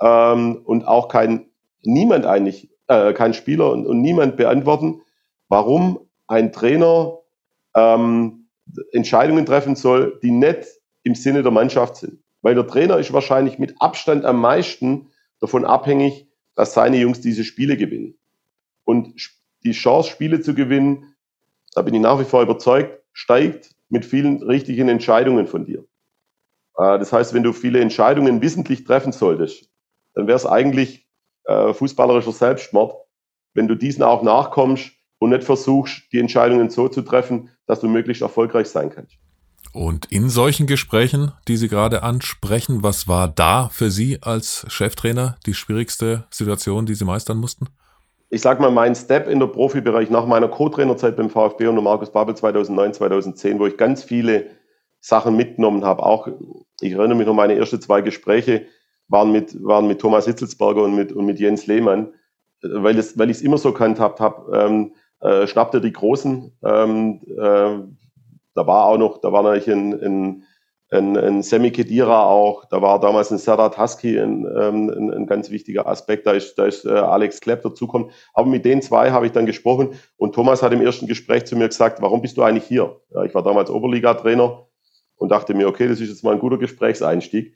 ähm, 0.00 0.62
und 0.64 0.88
auch 0.88 1.08
kein, 1.08 1.46
niemand 1.82 2.26
eigentlich, 2.26 2.70
äh, 2.88 3.12
kein 3.12 3.34
Spieler 3.34 3.70
und, 3.70 3.86
und 3.86 4.00
niemand 4.00 4.36
beantworten, 4.36 5.02
warum 5.48 6.00
ein 6.26 6.50
Trainer 6.50 7.18
ähm, 7.76 8.48
Entscheidungen 8.92 9.44
treffen 9.44 9.76
soll, 9.76 10.18
die 10.22 10.30
nicht 10.30 10.66
im 11.02 11.14
Sinne 11.14 11.42
der 11.42 11.52
Mannschaft 11.52 11.96
sind. 11.96 12.22
Weil 12.40 12.54
der 12.54 12.66
Trainer 12.66 12.98
ist 12.98 13.12
wahrscheinlich 13.12 13.58
mit 13.58 13.80
Abstand 13.80 14.24
am 14.24 14.40
meisten 14.40 15.10
davon 15.40 15.64
abhängig, 15.64 16.26
dass 16.54 16.72
seine 16.72 16.96
Jungs 16.96 17.20
diese 17.20 17.44
Spiele 17.44 17.76
gewinnen. 17.76 18.18
Und 18.84 19.14
die 19.64 19.72
Chance, 19.72 20.10
Spiele 20.10 20.40
zu 20.40 20.54
gewinnen, 20.54 21.11
da 21.74 21.82
bin 21.82 21.94
ich 21.94 22.00
nach 22.00 22.18
wie 22.18 22.24
vor 22.24 22.42
überzeugt, 22.42 23.02
steigt 23.12 23.74
mit 23.88 24.04
vielen 24.04 24.42
richtigen 24.42 24.88
Entscheidungen 24.88 25.46
von 25.46 25.64
dir. 25.64 25.84
Äh, 26.76 26.98
das 26.98 27.12
heißt, 27.12 27.34
wenn 27.34 27.42
du 27.42 27.52
viele 27.52 27.80
Entscheidungen 27.80 28.40
wissentlich 28.42 28.84
treffen 28.84 29.12
solltest, 29.12 29.68
dann 30.14 30.26
wäre 30.26 30.36
es 30.36 30.46
eigentlich 30.46 31.06
äh, 31.44 31.72
fußballerischer 31.72 32.32
Selbstmord, 32.32 32.94
wenn 33.54 33.68
du 33.68 33.74
diesen 33.74 34.02
auch 34.02 34.22
nachkommst 34.22 34.92
und 35.18 35.30
nicht 35.30 35.44
versuchst, 35.44 36.02
die 36.12 36.18
Entscheidungen 36.18 36.70
so 36.70 36.88
zu 36.88 37.02
treffen, 37.02 37.50
dass 37.66 37.80
du 37.80 37.88
möglichst 37.88 38.22
erfolgreich 38.22 38.68
sein 38.68 38.90
kannst. 38.90 39.16
Und 39.72 40.06
in 40.06 40.28
solchen 40.28 40.66
Gesprächen, 40.66 41.32
die 41.48 41.56
Sie 41.56 41.68
gerade 41.68 42.02
ansprechen, 42.02 42.82
was 42.82 43.08
war 43.08 43.28
da 43.28 43.70
für 43.70 43.90
Sie 43.90 44.20
als 44.20 44.66
Cheftrainer 44.68 45.38
die 45.46 45.54
schwierigste 45.54 46.26
Situation, 46.30 46.84
die 46.84 46.94
Sie 46.94 47.06
meistern 47.06 47.38
mussten? 47.38 47.68
Ich 48.34 48.40
sag 48.40 48.60
mal, 48.60 48.70
mein 48.70 48.94
Step 48.94 49.28
in 49.28 49.40
der 49.40 49.46
Profibereich 49.46 50.08
nach 50.08 50.24
meiner 50.24 50.48
Co-Trainerzeit 50.48 51.16
beim 51.16 51.28
VfB 51.28 51.66
und 51.66 51.84
Markus 51.84 52.10
Babel 52.10 52.34
2009, 52.34 52.94
2010, 52.94 53.58
wo 53.58 53.66
ich 53.66 53.76
ganz 53.76 54.02
viele 54.02 54.46
Sachen 55.00 55.36
mitgenommen 55.36 55.84
habe. 55.84 56.02
Auch, 56.02 56.28
ich 56.80 56.92
erinnere 56.92 57.14
mich 57.14 57.26
noch, 57.26 57.34
meine 57.34 57.54
ersten 57.56 57.82
zwei 57.82 58.00
Gespräche 58.00 58.64
waren 59.08 59.32
mit, 59.32 59.62
waren 59.62 59.86
mit 59.86 60.00
Thomas 60.00 60.24
Hitzelsberger 60.24 60.82
und 60.82 60.94
mit, 60.94 61.12
und 61.12 61.26
mit 61.26 61.40
Jens 61.40 61.66
Lehmann, 61.66 62.14
weil, 62.62 62.96
es, 62.98 63.18
weil 63.18 63.28
ich 63.28 63.36
es 63.36 63.42
immer 63.42 63.58
so 63.58 63.70
kannt 63.72 64.00
habe, 64.00 64.24
hab, 64.24 64.48
ähm, 64.50 64.94
äh, 65.20 65.46
schnappte 65.46 65.82
die 65.82 65.92
Großen, 65.92 66.56
ähm, 66.64 67.20
äh, 67.26 67.80
da 68.54 68.66
war 68.66 68.86
auch 68.86 68.96
noch, 68.96 69.18
da 69.18 69.30
war 69.30 69.42
natürlich 69.42 69.68
ein, 69.68 69.92
ein, 70.02 70.44
ein, 70.92 71.16
ein 71.16 71.42
Semi 71.42 71.70
Kedira 71.70 72.26
auch, 72.26 72.66
da 72.66 72.82
war 72.82 73.00
damals 73.00 73.30
ein 73.30 73.38
Serdat 73.38 73.78
Husky 73.78 74.18
ein, 74.18 74.46
ähm, 74.58 74.90
ein, 74.90 75.10
ein, 75.10 75.26
ganz 75.26 75.50
wichtiger 75.50 75.86
Aspekt, 75.86 76.26
da 76.26 76.32
ist, 76.32 76.56
da 76.56 76.66
ist 76.66 76.84
äh, 76.84 76.90
Alex 76.90 77.40
Klepp 77.40 77.62
dazukommen. 77.62 78.10
Aber 78.34 78.46
mit 78.46 78.64
den 78.64 78.82
zwei 78.82 79.10
habe 79.10 79.26
ich 79.26 79.32
dann 79.32 79.46
gesprochen 79.46 79.94
und 80.16 80.34
Thomas 80.34 80.62
hat 80.62 80.72
im 80.72 80.82
ersten 80.82 81.06
Gespräch 81.06 81.46
zu 81.46 81.56
mir 81.56 81.68
gesagt, 81.68 82.02
warum 82.02 82.20
bist 82.20 82.36
du 82.36 82.42
eigentlich 82.42 82.64
hier? 82.64 83.00
Ja, 83.10 83.24
ich 83.24 83.34
war 83.34 83.42
damals 83.42 83.70
Oberliga-Trainer 83.70 84.66
und 85.16 85.30
dachte 85.30 85.54
mir, 85.54 85.66
okay, 85.66 85.88
das 85.88 86.00
ist 86.00 86.10
jetzt 86.10 86.24
mal 86.24 86.32
ein 86.32 86.40
guter 86.40 86.58
Gesprächseinstieg. 86.58 87.54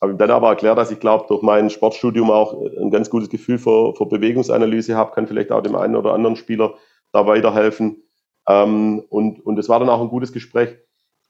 Habe 0.00 0.12
ihm 0.12 0.18
dann 0.18 0.32
aber 0.32 0.48
erklärt, 0.48 0.76
dass 0.76 0.90
ich 0.90 0.98
glaube, 0.98 1.26
durch 1.28 1.42
mein 1.42 1.70
Sportstudium 1.70 2.30
auch 2.30 2.60
ein 2.76 2.90
ganz 2.90 3.08
gutes 3.08 3.28
Gefühl 3.28 3.58
für, 3.58 3.94
für 3.94 4.06
Bewegungsanalyse 4.06 4.96
habe, 4.96 5.12
kann 5.12 5.28
vielleicht 5.28 5.52
auch 5.52 5.62
dem 5.62 5.76
einen 5.76 5.94
oder 5.94 6.12
anderen 6.12 6.34
Spieler 6.34 6.74
da 7.12 7.24
weiterhelfen. 7.26 8.02
Ähm, 8.48 9.04
und, 9.08 9.46
und 9.46 9.58
es 9.58 9.68
war 9.68 9.78
dann 9.78 9.88
auch 9.88 10.00
ein 10.00 10.08
gutes 10.08 10.32
Gespräch. 10.32 10.76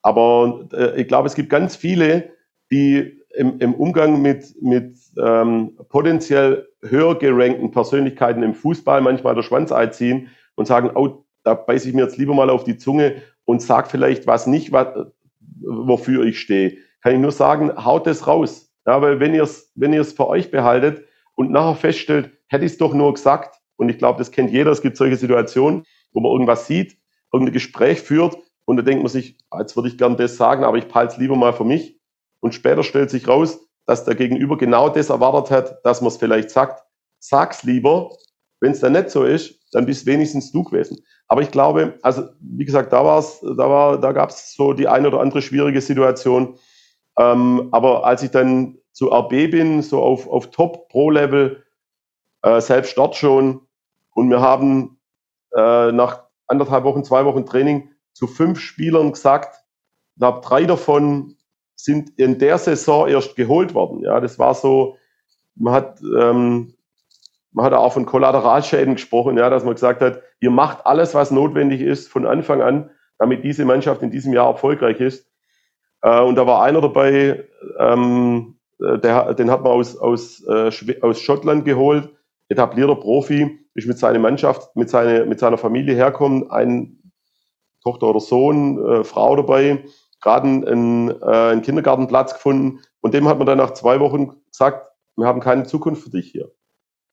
Aber 0.04 0.68
äh, 0.74 1.00
ich 1.00 1.08
glaube, 1.08 1.26
es 1.26 1.34
gibt 1.34 1.48
ganz 1.48 1.74
viele, 1.74 2.30
die 2.70 3.22
im, 3.34 3.58
im 3.58 3.74
Umgang 3.74 4.20
mit, 4.20 4.54
mit 4.62 4.98
ähm, 5.18 5.78
potenziell 5.88 6.68
höher 6.82 7.18
gerankten 7.18 7.70
Persönlichkeiten 7.70 8.42
im 8.42 8.54
Fußball 8.54 9.00
manchmal 9.00 9.34
der 9.34 9.42
Schwanz 9.42 9.72
einziehen 9.72 10.28
und 10.56 10.66
sagen, 10.66 10.90
oh, 10.94 11.24
da 11.42 11.54
beiße 11.54 11.88
ich 11.88 11.94
mir 11.94 12.02
jetzt 12.02 12.18
lieber 12.18 12.34
mal 12.34 12.50
auf 12.50 12.64
die 12.64 12.76
Zunge 12.76 13.22
und 13.46 13.62
sag 13.62 13.90
vielleicht 13.90 14.26
was 14.26 14.46
nicht, 14.46 14.72
was, 14.72 14.88
wofür 15.62 16.24
ich 16.24 16.38
stehe. 16.38 16.76
Kann 17.02 17.14
ich 17.14 17.20
nur 17.20 17.32
sagen, 17.32 17.72
haut 17.84 18.06
es 18.06 18.26
raus. 18.26 18.70
Ja, 18.86 19.00
weil 19.00 19.20
wenn 19.20 19.34
ihr 19.34 19.42
es 19.42 19.72
wenn 19.74 19.94
ihr 19.94 20.02
es 20.02 20.12
für 20.12 20.28
euch 20.28 20.50
behaltet 20.50 21.06
und 21.34 21.50
nachher 21.50 21.76
feststellt, 21.76 22.30
hätte 22.48 22.66
ich 22.66 22.72
es 22.72 22.78
doch 22.78 22.92
nur 22.92 23.14
gesagt, 23.14 23.56
und 23.76 23.88
ich 23.88 23.96
glaube, 23.96 24.18
das 24.18 24.30
kennt 24.30 24.50
jeder, 24.50 24.70
es 24.70 24.82
gibt 24.82 24.98
solche 24.98 25.16
Situationen, 25.16 25.84
wo 26.12 26.20
man 26.20 26.30
irgendwas 26.30 26.66
sieht 26.66 26.98
irgendein 27.34 27.54
Gespräch 27.54 28.00
führt 28.00 28.38
und 28.64 28.76
da 28.76 28.82
denkt 28.82 29.02
man 29.02 29.10
sich, 29.10 29.36
jetzt 29.58 29.76
würde 29.76 29.88
ich 29.88 29.98
gern 29.98 30.16
das 30.16 30.36
sagen, 30.36 30.64
aber 30.64 30.78
ich 30.78 30.86
es 30.94 31.16
lieber 31.16 31.36
mal 31.36 31.52
für 31.52 31.64
mich. 31.64 32.00
Und 32.40 32.54
später 32.54 32.82
stellt 32.82 33.10
sich 33.10 33.28
raus, 33.28 33.60
dass 33.86 34.04
der 34.04 34.14
Gegenüber 34.14 34.56
genau 34.56 34.88
das 34.88 35.10
erwartet 35.10 35.50
hat, 35.50 35.84
dass 35.84 36.00
man 36.00 36.08
es 36.08 36.16
vielleicht 36.16 36.50
sagt. 36.50 36.82
Sag's 37.18 37.62
lieber. 37.62 38.10
Wenn 38.60 38.72
es 38.72 38.80
dann 38.80 38.92
nicht 38.92 39.10
so 39.10 39.24
ist, 39.24 39.58
dann 39.72 39.84
bist 39.84 40.06
wenigstens 40.06 40.52
du 40.52 40.62
gewesen. 40.62 40.98
Aber 41.28 41.42
ich 41.42 41.50
glaube, 41.50 41.98
also 42.02 42.24
wie 42.40 42.64
gesagt, 42.64 42.92
da 42.92 43.04
war's, 43.04 43.40
da 43.40 43.68
war, 43.68 44.00
da 44.00 44.12
gab 44.12 44.30
es 44.30 44.54
so 44.54 44.72
die 44.72 44.88
eine 44.88 45.08
oder 45.08 45.20
andere 45.20 45.42
schwierige 45.42 45.80
Situation. 45.80 46.56
Ähm, 47.18 47.68
aber 47.72 48.06
als 48.06 48.22
ich 48.22 48.30
dann 48.30 48.78
zu 48.92 49.12
RB 49.12 49.50
bin, 49.50 49.82
so 49.82 50.02
auf, 50.02 50.28
auf 50.28 50.50
Top-Pro-Level, 50.50 51.62
äh, 52.42 52.60
selbst 52.60 52.96
dort 52.96 53.16
schon, 53.16 53.60
und 54.14 54.30
wir 54.30 54.40
haben 54.40 54.98
äh, 55.56 55.92
nach 55.92 56.24
anderthalb 56.46 56.84
Wochen, 56.84 57.04
zwei 57.04 57.24
Wochen 57.24 57.44
Training 57.44 57.90
zu 58.14 58.26
fünf 58.26 58.60
Spielern 58.60 59.12
gesagt, 59.12 59.56
ich 60.14 60.20
glaube, 60.20 60.40
drei 60.42 60.64
davon 60.64 61.36
sind 61.74 62.18
in 62.18 62.38
der 62.38 62.56
Saison 62.58 63.08
erst 63.08 63.36
geholt 63.36 63.74
worden. 63.74 64.00
Ja, 64.02 64.20
das 64.20 64.38
war 64.38 64.54
so, 64.54 64.96
man 65.56 65.74
hat, 65.74 66.00
ähm, 66.00 66.74
man 67.52 67.66
hat 67.66 67.72
auch 67.74 67.92
von 67.92 68.06
Kollateralschäden 68.06 68.94
gesprochen, 68.94 69.36
ja, 69.36 69.50
dass 69.50 69.64
man 69.64 69.74
gesagt 69.74 70.00
hat, 70.00 70.22
ihr 70.40 70.50
macht 70.50 70.86
alles, 70.86 71.14
was 71.14 71.30
notwendig 71.30 71.80
ist 71.80 72.08
von 72.08 72.26
Anfang 72.26 72.62
an, 72.62 72.90
damit 73.18 73.44
diese 73.44 73.64
Mannschaft 73.64 74.02
in 74.02 74.10
diesem 74.10 74.32
Jahr 74.32 74.48
erfolgreich 74.48 75.00
ist. 75.00 75.28
Äh, 76.02 76.20
und 76.20 76.36
da 76.36 76.46
war 76.46 76.62
einer 76.62 76.80
dabei, 76.80 77.44
ähm, 77.78 78.56
der, 78.78 79.34
den 79.34 79.50
hat 79.50 79.62
man 79.62 79.72
aus, 79.72 79.96
aus, 79.96 80.44
äh, 80.46 80.70
aus 81.00 81.20
Schottland 81.20 81.64
geholt, 81.64 82.10
etablierter 82.48 82.96
Profi, 82.96 83.58
ist 83.74 83.88
mit 83.88 83.98
seiner 83.98 84.18
Mannschaft, 84.18 84.74
mit, 84.76 84.90
seine, 84.90 85.24
mit 85.26 85.40
seiner 85.40 85.58
Familie 85.58 85.94
herkommen, 85.94 86.50
ein 86.50 87.03
Tochter 87.84 88.08
oder 88.08 88.20
Sohn, 88.20 88.84
äh, 88.84 89.04
Frau 89.04 89.36
dabei, 89.36 89.84
gerade 90.20 90.46
einen, 90.46 91.10
äh, 91.10 91.24
einen 91.24 91.62
Kindergartenplatz 91.62 92.34
gefunden 92.34 92.80
und 93.00 93.14
dem 93.14 93.28
hat 93.28 93.38
man 93.38 93.46
dann 93.46 93.58
nach 93.58 93.74
zwei 93.74 94.00
Wochen 94.00 94.40
gesagt, 94.50 94.88
wir 95.16 95.26
haben 95.26 95.40
keine 95.40 95.64
Zukunft 95.64 96.02
für 96.02 96.10
dich 96.10 96.30
hier. 96.32 96.50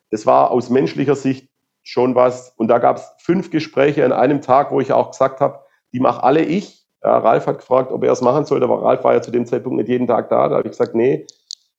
Das 0.09 0.25
war 0.25 0.51
aus 0.51 0.69
menschlicher 0.69 1.15
Sicht 1.15 1.49
schon 1.83 2.15
was. 2.15 2.53
Und 2.57 2.67
da 2.67 2.79
gab 2.79 2.97
es 2.97 3.11
fünf 3.17 3.49
Gespräche 3.49 4.05
an 4.05 4.11
einem 4.11 4.41
Tag, 4.41 4.71
wo 4.71 4.81
ich 4.81 4.93
auch 4.93 5.11
gesagt 5.11 5.39
habe, 5.39 5.59
die 5.93 5.99
mache 5.99 6.23
alle 6.23 6.43
ich. 6.43 6.85
Ja, 7.03 7.17
Ralf 7.17 7.47
hat 7.47 7.59
gefragt, 7.59 7.91
ob 7.91 8.03
er 8.03 8.11
es 8.11 8.21
machen 8.21 8.45
soll, 8.45 8.63
aber 8.63 8.83
Ralf 8.83 9.03
war 9.03 9.13
ja 9.13 9.21
zu 9.21 9.31
dem 9.31 9.45
Zeitpunkt 9.45 9.77
nicht 9.77 9.89
jeden 9.89 10.07
Tag 10.07 10.29
da. 10.29 10.47
Da 10.47 10.57
habe 10.57 10.67
ich 10.67 10.71
gesagt, 10.71 10.93
nee, 10.93 11.25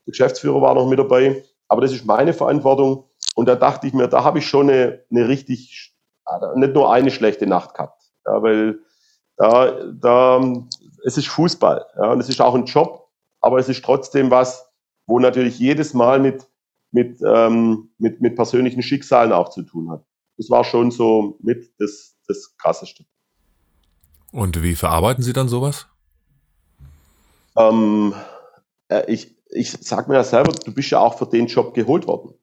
der 0.06 0.10
Geschäftsführer 0.10 0.60
war 0.60 0.74
noch 0.74 0.88
mit 0.88 0.98
dabei. 0.98 1.44
Aber 1.68 1.80
das 1.80 1.92
ist 1.92 2.04
meine 2.04 2.32
Verantwortung. 2.32 3.04
Und 3.34 3.48
da 3.48 3.54
dachte 3.54 3.86
ich 3.86 3.92
mir, 3.92 4.08
da 4.08 4.24
habe 4.24 4.40
ich 4.40 4.46
schon 4.48 4.68
eine, 4.68 5.04
eine 5.10 5.28
richtig, 5.28 5.94
nicht 6.56 6.74
nur 6.74 6.92
eine 6.92 7.10
schlechte 7.10 7.46
Nacht 7.46 7.74
gehabt. 7.74 8.01
Ja, 8.26 8.42
weil 8.42 8.78
da, 9.36 9.84
da, 9.92 10.64
es 11.04 11.16
ist 11.16 11.28
Fußball. 11.28 11.86
Ja, 11.96 12.12
und 12.12 12.20
es 12.20 12.28
ist 12.28 12.40
auch 12.40 12.54
ein 12.54 12.66
Job, 12.66 13.08
aber 13.40 13.58
es 13.58 13.68
ist 13.68 13.84
trotzdem 13.84 14.30
was, 14.30 14.70
wo 15.06 15.18
natürlich 15.18 15.58
jedes 15.58 15.94
Mal 15.94 16.20
mit, 16.20 16.46
mit, 16.90 17.20
ähm, 17.26 17.90
mit, 17.98 18.20
mit 18.20 18.36
persönlichen 18.36 18.82
Schicksalen 18.82 19.32
auch 19.32 19.48
zu 19.48 19.62
tun 19.62 19.90
hat. 19.90 20.04
Das 20.36 20.50
war 20.50 20.64
schon 20.64 20.90
so 20.90 21.38
mit 21.40 21.72
das, 21.78 22.16
das 22.28 22.56
Krasseste. 22.56 23.04
Und 24.30 24.62
wie 24.62 24.74
verarbeiten 24.74 25.22
Sie 25.22 25.32
dann 25.32 25.48
sowas? 25.48 25.86
Ähm, 27.56 28.14
äh, 28.88 29.12
ich, 29.12 29.36
ich 29.50 29.72
sag 29.72 30.08
mir 30.08 30.14
ja 30.14 30.24
selber, 30.24 30.52
du 30.52 30.72
bist 30.72 30.90
ja 30.90 31.00
auch 31.00 31.18
für 31.18 31.26
den 31.26 31.46
Job 31.46 31.74
geholt 31.74 32.06
worden. 32.06 32.34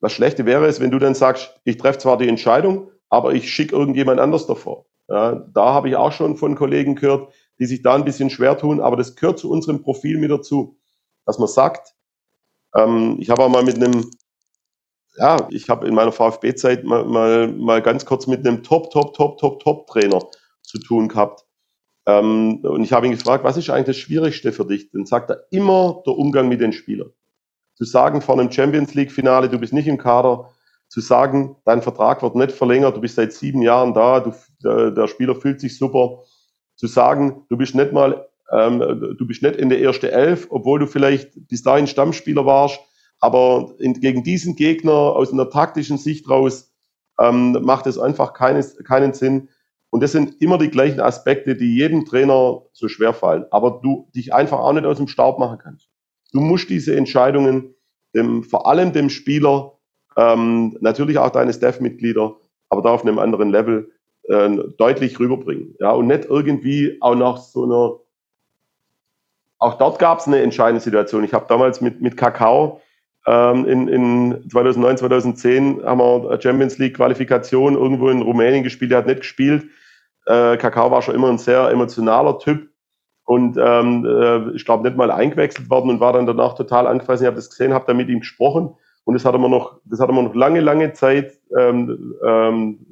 Das 0.00 0.12
Schlechte 0.12 0.46
wäre 0.46 0.66
es, 0.66 0.80
wenn 0.80 0.90
du 0.90 0.98
dann 0.98 1.14
sagst, 1.14 1.60
ich 1.64 1.76
treffe 1.76 1.98
zwar 1.98 2.18
die 2.18 2.28
Entscheidung, 2.28 2.90
aber 3.08 3.34
ich 3.34 3.52
schicke 3.52 3.74
irgendjemand 3.74 4.20
anders 4.20 4.46
davor. 4.46 4.86
Ja, 5.12 5.34
da 5.52 5.74
habe 5.74 5.90
ich 5.90 5.96
auch 5.96 6.10
schon 6.10 6.38
von 6.38 6.54
Kollegen 6.54 6.94
gehört, 6.94 7.34
die 7.58 7.66
sich 7.66 7.82
da 7.82 7.94
ein 7.94 8.06
bisschen 8.06 8.30
schwer 8.30 8.56
tun, 8.56 8.80
aber 8.80 8.96
das 8.96 9.14
gehört 9.14 9.38
zu 9.38 9.50
unserem 9.50 9.82
Profil 9.82 10.16
mit 10.16 10.30
dazu, 10.30 10.78
dass 11.26 11.38
man 11.38 11.48
sagt, 11.48 11.94
ähm, 12.74 13.18
ich 13.20 13.28
habe 13.28 13.42
auch 13.42 13.50
mal 13.50 13.62
mit 13.62 13.76
einem, 13.76 14.10
ja, 15.18 15.46
ich 15.50 15.68
habe 15.68 15.86
in 15.86 15.94
meiner 15.94 16.12
VfB-Zeit 16.12 16.84
mal, 16.84 17.04
mal, 17.04 17.48
mal 17.48 17.82
ganz 17.82 18.06
kurz 18.06 18.26
mit 18.26 18.46
einem 18.46 18.62
Top, 18.62 18.90
Top, 18.90 19.12
Top, 19.12 19.36
Top, 19.36 19.60
Top-Trainer 19.60 20.20
zu 20.62 20.78
tun 20.78 21.08
gehabt. 21.08 21.44
Ähm, 22.06 22.60
und 22.62 22.82
ich 22.82 22.94
habe 22.94 23.04
ihn 23.04 23.12
gefragt, 23.12 23.44
was 23.44 23.58
ist 23.58 23.68
eigentlich 23.68 23.88
das 23.88 23.98
Schwierigste 23.98 24.50
für 24.50 24.64
dich? 24.64 24.92
Dann 24.92 25.04
sagt 25.04 25.28
er 25.28 25.44
immer 25.50 26.02
der 26.06 26.16
Umgang 26.16 26.48
mit 26.48 26.62
den 26.62 26.72
Spielern. 26.72 27.12
Zu 27.74 27.84
sagen 27.84 28.22
vor 28.22 28.40
einem 28.40 28.50
Champions 28.50 28.94
League-Finale, 28.94 29.50
du 29.50 29.58
bist 29.58 29.74
nicht 29.74 29.88
im 29.88 29.98
Kader, 29.98 30.48
zu 30.92 31.00
sagen, 31.00 31.56
dein 31.64 31.80
Vertrag 31.80 32.22
wird 32.22 32.34
nicht 32.34 32.52
verlängert, 32.52 32.94
du 32.94 33.00
bist 33.00 33.16
seit 33.16 33.32
sieben 33.32 33.62
Jahren 33.62 33.94
da, 33.94 34.20
du, 34.20 34.34
der, 34.62 34.90
der 34.90 35.08
Spieler 35.08 35.34
fühlt 35.34 35.58
sich 35.58 35.78
super. 35.78 36.18
Zu 36.76 36.86
sagen, 36.86 37.46
du 37.48 37.56
bist 37.56 37.74
nicht 37.74 37.92
mal 37.92 38.28
ähm, 38.52 39.14
du 39.18 39.26
bist 39.26 39.42
nicht 39.42 39.56
in 39.56 39.70
der 39.70 39.80
ersten 39.80 40.10
Elf, 40.10 40.48
obwohl 40.50 40.80
du 40.80 40.86
vielleicht 40.86 41.48
bis 41.48 41.62
dahin 41.62 41.86
Stammspieler 41.86 42.44
warst. 42.44 42.78
Aber 43.20 43.72
in, 43.78 43.94
gegen 43.94 44.22
diesen 44.22 44.54
Gegner 44.54 44.92
aus 44.92 45.32
einer 45.32 45.48
taktischen 45.48 45.96
Sicht 45.96 46.28
raus 46.28 46.70
ähm, 47.18 47.52
macht 47.62 47.86
es 47.86 47.98
einfach 47.98 48.34
keines, 48.34 48.76
keinen 48.84 49.14
Sinn. 49.14 49.48
Und 49.88 50.02
das 50.02 50.12
sind 50.12 50.42
immer 50.42 50.58
die 50.58 50.70
gleichen 50.70 51.00
Aspekte, 51.00 51.56
die 51.56 51.74
jedem 51.74 52.04
Trainer 52.04 52.60
so 52.72 52.88
schwer 52.88 53.14
fallen. 53.14 53.46
Aber 53.50 53.80
du 53.82 54.10
dich 54.14 54.34
einfach 54.34 54.58
auch 54.58 54.74
nicht 54.74 54.84
aus 54.84 54.98
dem 54.98 55.08
Staub 55.08 55.38
machen 55.38 55.58
kannst. 55.58 55.88
Du 56.32 56.40
musst 56.40 56.68
diese 56.68 56.94
Entscheidungen 56.94 57.74
dem, 58.14 58.42
vor 58.42 58.66
allem 58.66 58.92
dem 58.92 59.08
Spieler, 59.08 59.78
ähm, 60.16 60.76
natürlich 60.80 61.18
auch 61.18 61.30
deine 61.30 61.52
Staff-Mitglieder, 61.52 62.36
aber 62.68 62.82
da 62.82 62.90
auf 62.90 63.02
einem 63.02 63.18
anderen 63.18 63.50
Level 63.50 63.90
äh, 64.24 64.50
deutlich 64.78 65.18
rüberbringen. 65.18 65.74
Ja, 65.80 65.92
und 65.92 66.06
nicht 66.06 66.24
irgendwie 66.26 66.98
auch 67.00 67.14
nach 67.14 67.38
so 67.38 67.64
einer 67.64 68.02
auch 69.62 69.78
dort 69.78 70.00
gab 70.00 70.18
es 70.18 70.26
eine 70.26 70.42
entscheidende 70.42 70.82
Situation. 70.82 71.22
Ich 71.22 71.32
habe 71.32 71.46
damals 71.48 71.80
mit, 71.80 72.00
mit 72.00 72.16
Kakao 72.16 72.80
ähm, 73.28 73.64
in, 73.64 73.86
in 73.86 74.50
2009, 74.50 74.96
2010 74.96 75.84
haben 75.84 76.00
wir 76.00 76.40
Champions 76.40 76.78
League 76.78 76.96
Qualifikation 76.96 77.74
irgendwo 77.74 78.08
in 78.08 78.22
Rumänien 78.22 78.64
gespielt. 78.64 78.90
Er 78.90 78.98
hat 78.98 79.06
nicht 79.06 79.20
gespielt. 79.20 79.66
Äh, 80.26 80.56
Kakao 80.56 80.90
war 80.90 81.00
schon 81.00 81.14
immer 81.14 81.28
ein 81.28 81.38
sehr 81.38 81.70
emotionaler 81.70 82.40
Typ 82.40 82.70
und 83.24 83.56
ähm, 83.56 84.04
äh, 84.04 84.50
ich 84.56 84.64
glaube 84.64 84.82
nicht 84.82 84.96
mal 84.96 85.12
eingewechselt 85.12 85.70
worden 85.70 85.90
und 85.90 86.00
war 86.00 86.12
dann 86.12 86.26
danach 86.26 86.54
total 86.54 86.88
angefressen. 86.88 87.24
Ich 87.24 87.28
habe 87.28 87.36
das 87.36 87.50
gesehen, 87.50 87.72
habe 87.72 87.84
da 87.86 87.94
mit 87.94 88.08
ihm 88.08 88.18
gesprochen 88.18 88.74
und 89.04 89.14
das 89.14 89.24
hat 89.24 89.38
mir 89.38 89.48
noch, 89.48 89.80
das 89.84 90.00
hat 90.00 90.10
mir 90.10 90.22
noch 90.22 90.34
lange, 90.34 90.60
lange 90.60 90.92
Zeit 90.92 91.38
ähm, 91.58 92.14
ähm, 92.24 92.86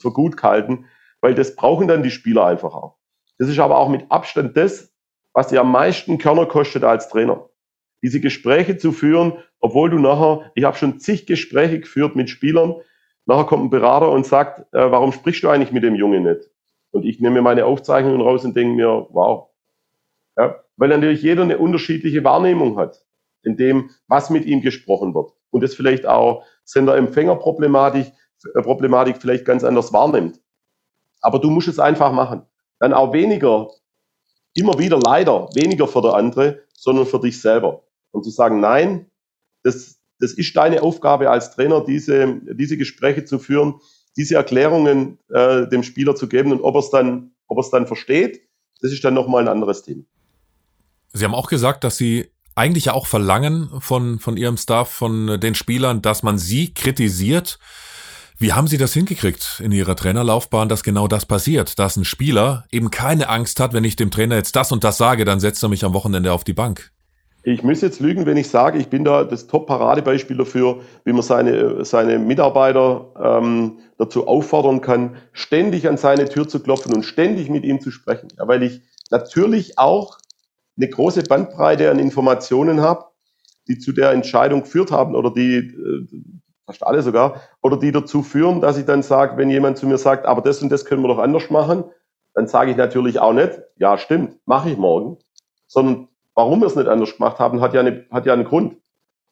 für 0.00 0.12
gut 0.12 0.36
gehalten, 0.36 0.86
weil 1.20 1.34
das 1.34 1.56
brauchen 1.56 1.88
dann 1.88 2.02
die 2.02 2.10
Spieler 2.10 2.46
einfach 2.46 2.74
auch. 2.74 2.96
Das 3.38 3.48
ist 3.48 3.58
aber 3.58 3.78
auch 3.78 3.88
mit 3.88 4.10
Abstand 4.10 4.56
das, 4.56 4.92
was 5.32 5.48
dir 5.48 5.60
am 5.60 5.72
meisten 5.72 6.18
Körner 6.18 6.46
kostet 6.46 6.84
als 6.84 7.08
Trainer. 7.08 7.48
Diese 8.02 8.20
Gespräche 8.20 8.76
zu 8.76 8.92
führen, 8.92 9.34
obwohl 9.60 9.90
du 9.90 9.98
nachher, 9.98 10.50
ich 10.54 10.64
habe 10.64 10.76
schon 10.76 10.98
zig 10.98 11.26
Gespräche 11.26 11.80
geführt 11.80 12.16
mit 12.16 12.30
Spielern, 12.30 12.76
nachher 13.26 13.44
kommt 13.44 13.64
ein 13.64 13.70
Berater 13.70 14.10
und 14.10 14.26
sagt, 14.26 14.60
äh, 14.72 14.90
warum 14.90 15.12
sprichst 15.12 15.42
du 15.42 15.48
eigentlich 15.48 15.72
mit 15.72 15.82
dem 15.82 15.94
Jungen 15.94 16.24
nicht? 16.24 16.50
Und 16.92 17.04
ich 17.04 17.20
nehme 17.20 17.36
mir 17.36 17.42
meine 17.42 17.66
Aufzeichnungen 17.66 18.20
raus 18.20 18.44
und 18.44 18.56
denke 18.56 18.74
mir, 18.74 19.06
wow. 19.10 19.48
Ja, 20.36 20.56
weil 20.76 20.88
natürlich 20.88 21.22
jeder 21.22 21.42
eine 21.42 21.58
unterschiedliche 21.58 22.24
Wahrnehmung 22.24 22.78
hat, 22.78 23.04
in 23.42 23.56
dem, 23.56 23.90
was 24.08 24.30
mit 24.30 24.46
ihm 24.46 24.60
gesprochen 24.60 25.14
wird. 25.14 25.32
Und 25.50 25.62
das 25.62 25.74
vielleicht 25.74 26.06
auch 26.06 26.44
Sender-Empfänger-Problematik 26.64 28.12
äh, 28.54 28.62
Problematik 28.62 29.18
vielleicht 29.20 29.44
ganz 29.44 29.64
anders 29.64 29.92
wahrnimmt. 29.92 30.40
Aber 31.20 31.38
du 31.38 31.50
musst 31.50 31.68
es 31.68 31.78
einfach 31.78 32.12
machen. 32.12 32.42
Dann 32.78 32.92
auch 32.92 33.12
weniger 33.12 33.68
immer 34.54 34.78
wieder 34.78 34.98
leider 34.98 35.48
weniger 35.54 35.86
für 35.86 36.02
der 36.02 36.14
andere, 36.14 36.62
sondern 36.72 37.06
für 37.06 37.20
dich 37.20 37.40
selber. 37.40 37.84
Und 38.10 38.24
zu 38.24 38.30
sagen, 38.30 38.60
nein, 38.60 39.06
das, 39.62 40.00
das 40.18 40.32
ist 40.32 40.56
deine 40.56 40.82
Aufgabe 40.82 41.30
als 41.30 41.54
Trainer, 41.54 41.84
diese, 41.84 42.40
diese 42.54 42.76
Gespräche 42.76 43.24
zu 43.24 43.38
führen, 43.38 43.80
diese 44.16 44.34
Erklärungen 44.34 45.18
äh, 45.28 45.68
dem 45.68 45.82
Spieler 45.82 46.16
zu 46.16 46.28
geben 46.28 46.50
und 46.50 46.62
ob 46.62 46.74
er 46.74 46.80
es 46.80 46.90
dann, 46.90 47.32
ob 47.46 47.58
er 47.58 47.60
es 47.60 47.70
dann 47.70 47.86
versteht, 47.86 48.40
das 48.80 48.90
ist 48.90 49.04
dann 49.04 49.14
nochmal 49.14 49.42
ein 49.42 49.48
anderes 49.48 49.82
Thema. 49.82 50.02
Sie 51.12 51.24
haben 51.24 51.34
auch 51.34 51.48
gesagt, 51.48 51.84
dass 51.84 51.96
Sie 51.96 52.30
eigentlich 52.60 52.86
ja 52.86 52.94
auch 52.94 53.06
verlangen 53.06 53.70
von, 53.80 54.18
von 54.18 54.36
Ihrem 54.36 54.56
Staff, 54.56 54.90
von 54.90 55.40
den 55.40 55.54
Spielern, 55.54 56.02
dass 56.02 56.22
man 56.22 56.38
sie 56.38 56.72
kritisiert 56.72 57.58
wie 58.42 58.54
haben 58.54 58.68
Sie 58.68 58.78
das 58.78 58.94
hingekriegt 58.94 59.60
in 59.62 59.70
Ihrer 59.70 59.94
Trainerlaufbahn, 59.94 60.70
dass 60.70 60.82
genau 60.82 61.06
das 61.08 61.26
passiert, 61.26 61.78
dass 61.78 61.98
ein 61.98 62.06
Spieler 62.06 62.64
eben 62.72 62.90
keine 62.90 63.28
Angst 63.28 63.60
hat, 63.60 63.74
wenn 63.74 63.84
ich 63.84 63.96
dem 63.96 64.10
Trainer 64.10 64.36
jetzt 64.36 64.56
das 64.56 64.72
und 64.72 64.82
das 64.82 64.96
sage, 64.96 65.26
dann 65.26 65.40
setzt 65.40 65.62
er 65.62 65.68
mich 65.68 65.84
am 65.84 65.92
Wochenende 65.92 66.32
auf 66.32 66.42
die 66.42 66.54
Bank? 66.54 66.90
Ich 67.42 67.62
muss 67.62 67.82
jetzt 67.82 68.00
lügen, 68.00 68.24
wenn 68.24 68.38
ich 68.38 68.48
sage, 68.48 68.78
ich 68.78 68.88
bin 68.88 69.04
da 69.04 69.24
das 69.24 69.46
Top-Paradebeispiel 69.46 70.38
dafür, 70.38 70.80
wie 71.04 71.12
man 71.12 71.20
seine, 71.20 71.84
seine 71.84 72.18
Mitarbeiter 72.18 73.12
ähm, 73.22 73.80
dazu 73.98 74.26
auffordern 74.26 74.80
kann, 74.80 75.16
ständig 75.32 75.86
an 75.86 75.98
seine 75.98 76.26
Tür 76.26 76.48
zu 76.48 76.60
klopfen 76.60 76.94
und 76.94 77.02
ständig 77.02 77.50
mit 77.50 77.64
ihm 77.64 77.82
zu 77.82 77.90
sprechen. 77.90 78.28
Ja, 78.38 78.48
weil 78.48 78.62
ich 78.62 78.80
natürlich 79.10 79.78
auch 79.78 80.16
eine 80.80 80.90
große 80.90 81.22
Bandbreite 81.24 81.90
an 81.90 81.98
Informationen 81.98 82.80
habe, 82.80 83.04
die 83.68 83.78
zu 83.78 83.92
der 83.92 84.12
Entscheidung 84.12 84.62
geführt 84.62 84.90
haben 84.90 85.14
oder 85.14 85.30
die 85.30 85.56
äh, 85.56 86.06
fast 86.66 86.84
alle 86.84 87.02
sogar, 87.02 87.40
oder 87.62 87.76
die 87.76 87.92
dazu 87.92 88.22
führen, 88.22 88.60
dass 88.60 88.78
ich 88.78 88.86
dann 88.86 89.02
sage, 89.02 89.36
wenn 89.36 89.50
jemand 89.50 89.78
zu 89.78 89.86
mir 89.86 89.98
sagt, 89.98 90.26
aber 90.26 90.40
das 90.40 90.62
und 90.62 90.70
das 90.70 90.84
können 90.84 91.02
wir 91.02 91.08
doch 91.08 91.18
anders 91.18 91.50
machen, 91.50 91.84
dann 92.34 92.46
sage 92.46 92.70
ich 92.70 92.76
natürlich 92.76 93.18
auch 93.18 93.32
nicht, 93.32 93.60
ja 93.76 93.98
stimmt, 93.98 94.38
mache 94.46 94.70
ich 94.70 94.76
morgen, 94.76 95.18
sondern 95.66 96.08
warum 96.34 96.60
wir 96.60 96.66
es 96.66 96.76
nicht 96.76 96.88
anders 96.88 97.16
gemacht 97.16 97.38
haben, 97.38 97.60
hat 97.60 97.74
ja, 97.74 97.80
eine, 97.80 98.06
hat 98.10 98.24
ja 98.24 98.32
einen 98.32 98.44
Grund. 98.44 98.76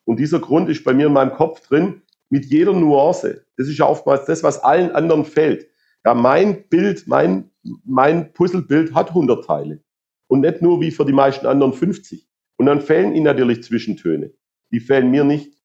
Und 0.04 0.18
dieser 0.18 0.40
Grund 0.40 0.68
ist 0.68 0.84
bei 0.84 0.92
mir 0.92 1.06
in 1.06 1.12
meinem 1.12 1.32
Kopf 1.32 1.66
drin, 1.66 2.02
mit 2.28 2.46
jeder 2.46 2.72
Nuance. 2.72 3.44
Das 3.56 3.68
ist 3.68 3.78
ja 3.78 3.86
oftmals 3.86 4.26
das, 4.26 4.42
was 4.42 4.62
allen 4.62 4.90
anderen 4.92 5.24
fehlt. 5.24 5.68
Ja, 6.04 6.14
mein 6.14 6.68
Bild, 6.68 7.06
mein, 7.06 7.50
mein 7.84 8.32
Puzzlebild 8.32 8.94
hat 8.94 9.10
100 9.10 9.44
Teile. 9.44 9.80
Und 10.28 10.40
nicht 10.40 10.62
nur 10.62 10.80
wie 10.80 10.90
für 10.90 11.04
die 11.04 11.12
meisten 11.12 11.46
anderen 11.46 11.72
50. 11.72 12.28
Und 12.56 12.66
dann 12.66 12.80
fehlen 12.80 13.14
ihnen 13.14 13.24
natürlich 13.24 13.62
Zwischentöne. 13.64 14.32
Die 14.70 14.80
fehlen 14.80 15.10
mir 15.10 15.24
nicht. 15.24 15.58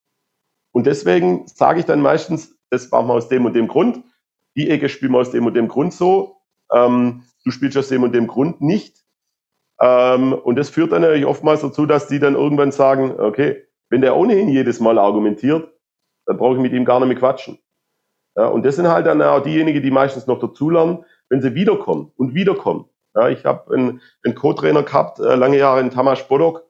Und 0.71 0.87
deswegen 0.87 1.47
sage 1.47 1.79
ich 1.79 1.85
dann 1.85 2.01
meistens, 2.01 2.57
das 2.69 2.89
machen 2.89 3.07
wir 3.07 3.13
aus 3.13 3.29
dem 3.29 3.45
und 3.45 3.53
dem 3.55 3.67
Grund. 3.67 4.03
Die 4.55 4.69
Ecke 4.69 4.89
spielen 4.89 5.11
wir 5.11 5.19
aus 5.19 5.31
dem 5.31 5.45
und 5.45 5.53
dem 5.53 5.67
Grund 5.67 5.93
so. 5.93 6.37
Ähm, 6.71 7.23
du 7.43 7.51
spielst 7.51 7.77
aus 7.77 7.89
dem 7.89 8.03
und 8.03 8.13
dem 8.13 8.27
Grund 8.27 8.61
nicht. 8.61 9.03
Ähm, 9.81 10.33
und 10.33 10.55
das 10.55 10.69
führt 10.69 10.91
dann 10.91 11.01
natürlich 11.01 11.25
oftmals 11.25 11.61
dazu, 11.61 11.85
dass 11.85 12.07
die 12.07 12.19
dann 12.19 12.35
irgendwann 12.35 12.71
sagen, 12.71 13.19
okay, 13.19 13.63
wenn 13.89 14.01
der 14.01 14.15
ohnehin 14.15 14.49
jedes 14.49 14.79
Mal 14.79 14.97
argumentiert, 14.97 15.69
dann 16.25 16.37
brauche 16.37 16.55
ich 16.55 16.61
mit 16.61 16.73
ihm 16.73 16.85
gar 16.85 16.99
nicht 16.99 17.09
mehr 17.09 17.17
quatschen. 17.17 17.59
Ja, 18.35 18.47
und 18.47 18.65
das 18.65 18.77
sind 18.77 18.87
halt 18.87 19.05
dann 19.05 19.21
auch 19.21 19.43
diejenigen, 19.43 19.83
die 19.83 19.91
meistens 19.91 20.25
noch 20.25 20.39
dazulernen, 20.39 21.05
wenn 21.29 21.41
sie 21.41 21.53
wiederkommen 21.53 22.11
und 22.15 22.33
wiederkommen. 22.33 22.85
Ja, 23.15 23.29
ich 23.29 23.45
habe 23.45 23.73
einen, 23.73 24.01
einen 24.23 24.35
Co-Trainer 24.35 24.83
gehabt, 24.83 25.19
äh, 25.19 25.35
lange 25.35 25.57
Jahre 25.57 25.81
in 25.81 25.91
Tamas 25.91 26.27
Bodok, 26.27 26.63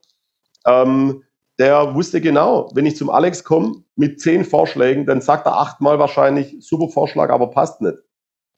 ähm, 0.66 1.24
der 1.60 1.94
wusste 1.94 2.20
genau, 2.20 2.70
wenn 2.74 2.86
ich 2.86 2.98
zum 2.98 3.10
Alex 3.10 3.44
komme 3.44 3.84
mit 3.96 4.20
zehn 4.20 4.44
Vorschlägen, 4.44 5.06
dann 5.06 5.22
sagt 5.22 5.46
er 5.46 5.58
achtmal 5.58 6.00
wahrscheinlich, 6.00 6.58
super 6.60 6.90
Vorschlag, 6.90 7.30
aber 7.30 7.48
passt 7.52 7.82
nicht. 7.82 7.98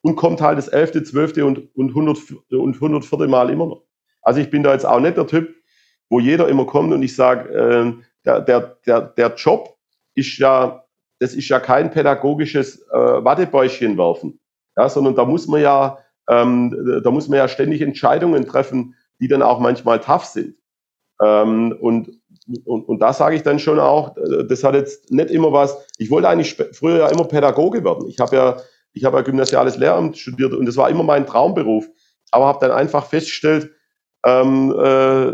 Und 0.01 0.15
kommt 0.15 0.39
halt 0.39 0.57
das 0.57 0.67
elfte, 0.67 1.03
zwölfte 1.03 1.45
und, 1.45 1.75
und, 1.75 1.93
hundert, 1.93 2.19
und 2.51 2.79
hundertvierte 2.79 3.27
Mal 3.27 3.49
immer 3.49 3.65
noch. 3.65 3.83
Also 4.21 4.39
ich 4.39 4.49
bin 4.49 4.63
da 4.63 4.71
jetzt 4.71 4.85
auch 4.85 4.99
nicht 4.99 5.17
der 5.17 5.27
Typ, 5.27 5.53
wo 6.09 6.19
jeder 6.19 6.47
immer 6.47 6.65
kommt 6.65 6.93
und 6.93 7.03
ich 7.03 7.15
sage, 7.15 7.49
äh, 7.49 7.93
der, 8.25 8.41
der, 8.41 8.77
der, 8.85 9.01
der 9.01 9.35
Job 9.35 9.75
ist 10.15 10.37
ja, 10.37 10.83
das 11.19 11.33
ist 11.33 11.49
ja 11.49 11.59
kein 11.59 11.91
pädagogisches 11.91 12.81
äh, 12.91 12.95
Wattebäuschen 12.95 13.97
werfen, 13.97 14.39
ja, 14.77 14.87
sondern 14.87 15.15
da 15.15 15.25
muss 15.25 15.47
man 15.47 15.61
ja, 15.61 15.97
ähm, 16.29 17.01
da 17.03 17.11
muss 17.11 17.27
man 17.27 17.37
ja 17.37 17.47
ständig 17.47 17.81
Entscheidungen 17.81 18.45
treffen, 18.45 18.95
die 19.19 19.27
dann 19.27 19.41
auch 19.41 19.59
manchmal 19.59 19.99
tough 19.99 20.25
sind. 20.25 20.55
Ähm, 21.21 21.75
und, 21.79 22.09
und, 22.65 22.83
und 22.87 22.99
da 22.99 23.13
sage 23.13 23.35
ich 23.35 23.43
dann 23.43 23.59
schon 23.59 23.79
auch, 23.79 24.17
äh, 24.17 24.45
das 24.45 24.63
hat 24.63 24.75
jetzt 24.75 25.11
nicht 25.11 25.29
immer 25.29 25.51
was, 25.53 25.77
ich 25.97 26.11
wollte 26.11 26.27
eigentlich 26.27 26.55
früher 26.73 26.99
ja 26.99 27.07
immer 27.09 27.25
Pädagoge 27.25 27.83
werden. 27.83 28.07
Ich 28.07 28.19
habe 28.19 28.35
ja, 28.35 28.57
ich 28.93 29.05
habe 29.05 29.17
ja 29.17 29.23
gymnasiales 29.23 29.77
Lehramt 29.77 30.17
studiert 30.17 30.53
und 30.53 30.65
das 30.65 30.77
war 30.77 30.89
immer 30.89 31.03
mein 31.03 31.25
Traumberuf, 31.25 31.87
aber 32.31 32.47
habe 32.47 32.59
dann 32.59 32.71
einfach 32.71 33.05
festgestellt, 33.05 33.71
ähm, 34.25 34.73
äh, 34.77 35.27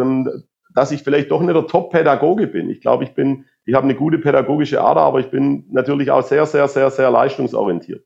ähm, 0.00 0.44
dass 0.74 0.90
ich 0.90 1.02
vielleicht 1.02 1.30
doch 1.30 1.40
nicht 1.40 1.54
der 1.54 1.66
Top-Pädagoge 1.66 2.46
bin. 2.46 2.68
Ich 2.70 2.80
glaube, 2.80 3.04
ich 3.04 3.14
bin, 3.14 3.44
ich 3.64 3.74
habe 3.74 3.84
eine 3.84 3.94
gute 3.94 4.18
pädagogische 4.18 4.80
Ader, 4.82 5.02
aber 5.02 5.20
ich 5.20 5.30
bin 5.30 5.66
natürlich 5.70 6.10
auch 6.10 6.22
sehr, 6.22 6.46
sehr, 6.46 6.66
sehr, 6.68 6.90
sehr 6.90 7.10
leistungsorientiert. 7.10 8.04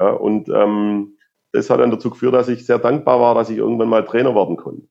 Ja, 0.00 0.10
und 0.10 0.48
ähm, 0.48 1.16
das 1.52 1.70
hat 1.70 1.80
dann 1.80 1.90
dazu 1.90 2.10
geführt, 2.10 2.34
dass 2.34 2.48
ich 2.48 2.66
sehr 2.66 2.78
dankbar 2.78 3.20
war, 3.20 3.34
dass 3.34 3.50
ich 3.50 3.58
irgendwann 3.58 3.88
mal 3.88 4.04
Trainer 4.04 4.34
werden 4.34 4.56
konnte 4.56 4.86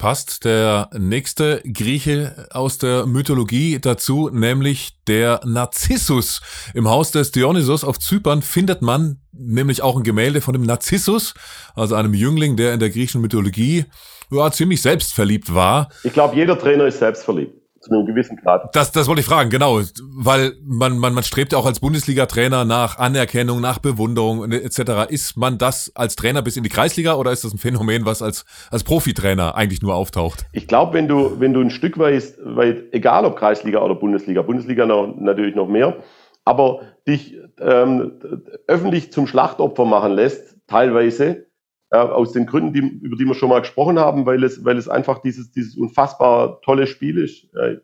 passt 0.00 0.46
der 0.46 0.88
nächste 0.98 1.60
Grieche 1.62 2.48
aus 2.52 2.78
der 2.78 3.04
Mythologie 3.04 3.78
dazu, 3.78 4.30
nämlich 4.32 4.92
der 5.06 5.42
Narzissus. 5.44 6.40
Im 6.72 6.88
Haus 6.88 7.10
des 7.10 7.32
Dionysos 7.32 7.84
auf 7.84 7.98
Zypern 7.98 8.40
findet 8.40 8.80
man 8.80 9.20
nämlich 9.30 9.82
auch 9.82 9.98
ein 9.98 10.02
Gemälde 10.02 10.40
von 10.40 10.54
dem 10.54 10.62
Narzissus, 10.62 11.34
also 11.74 11.96
einem 11.96 12.14
Jüngling, 12.14 12.56
der 12.56 12.72
in 12.72 12.80
der 12.80 12.88
griechischen 12.88 13.20
Mythologie 13.20 13.84
ja, 14.30 14.50
ziemlich 14.50 14.80
selbstverliebt 14.80 15.54
war. 15.54 15.90
Ich 16.02 16.14
glaube, 16.14 16.34
jeder 16.34 16.58
Trainer 16.58 16.86
ist 16.86 16.98
selbstverliebt 16.98 17.59
zu 17.80 17.90
einem 17.90 18.06
gewissen 18.06 18.36
Grad. 18.36 18.74
Das, 18.74 18.92
das 18.92 19.08
wollte 19.08 19.20
ich 19.20 19.26
fragen, 19.26 19.48
genau, 19.48 19.80
weil 20.14 20.52
man, 20.62 20.98
man, 20.98 21.14
man 21.14 21.24
strebt 21.24 21.52
ja 21.52 21.58
auch 21.58 21.64
als 21.64 21.80
Bundesliga-Trainer 21.80 22.64
nach 22.66 22.98
Anerkennung, 22.98 23.60
nach 23.60 23.78
Bewunderung 23.78 24.52
etc. 24.52 25.08
Ist 25.08 25.36
man 25.36 25.56
das 25.56 25.90
als 25.94 26.14
Trainer 26.14 26.42
bis 26.42 26.56
in 26.58 26.62
die 26.62 26.68
Kreisliga 26.68 27.14
oder 27.14 27.32
ist 27.32 27.42
das 27.42 27.54
ein 27.54 27.58
Phänomen, 27.58 28.04
was 28.04 28.20
als, 28.20 28.44
als 28.70 28.84
Profitrainer 28.84 29.54
eigentlich 29.54 29.80
nur 29.80 29.94
auftaucht? 29.94 30.44
Ich 30.52 30.68
glaube, 30.68 30.92
wenn 30.92 31.08
du, 31.08 31.40
wenn 31.40 31.54
du 31.54 31.60
ein 31.60 31.70
Stück 31.70 31.98
weit, 31.98 32.34
weit, 32.44 32.92
egal 32.92 33.24
ob 33.24 33.36
Kreisliga 33.36 33.80
oder 33.80 33.94
Bundesliga, 33.94 34.42
Bundesliga 34.42 34.84
noch, 34.84 35.14
natürlich 35.16 35.54
noch 35.54 35.68
mehr, 35.68 35.96
aber 36.44 36.82
dich 37.08 37.38
ähm, 37.58 38.20
öffentlich 38.66 39.12
zum 39.12 39.26
Schlachtopfer 39.26 39.86
machen 39.86 40.12
lässt, 40.12 40.56
teilweise, 40.66 41.46
äh, 41.90 41.98
aus 41.98 42.32
den 42.32 42.46
Gründen, 42.46 42.72
die, 42.72 42.80
über 42.80 43.16
die 43.16 43.24
wir 43.24 43.34
schon 43.34 43.48
mal 43.48 43.60
gesprochen 43.60 43.98
haben, 43.98 44.26
weil 44.26 44.42
es, 44.44 44.64
weil 44.64 44.78
es 44.78 44.88
einfach 44.88 45.20
dieses, 45.20 45.50
dieses 45.52 45.76
unfassbar 45.76 46.60
tolle 46.62 46.86
Spiel 46.86 47.18
ist, 47.18 47.52
äh, 47.54 47.78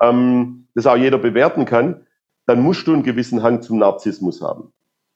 ähm, 0.00 0.68
das 0.74 0.86
auch 0.86 0.96
jeder 0.96 1.18
bewerten 1.18 1.64
kann, 1.64 2.06
dann 2.46 2.62
musst 2.62 2.86
du 2.86 2.92
einen 2.92 3.02
gewissen 3.02 3.42
Hang 3.42 3.62
zum 3.62 3.78
Narzissmus 3.78 4.40
haben. 4.40 4.72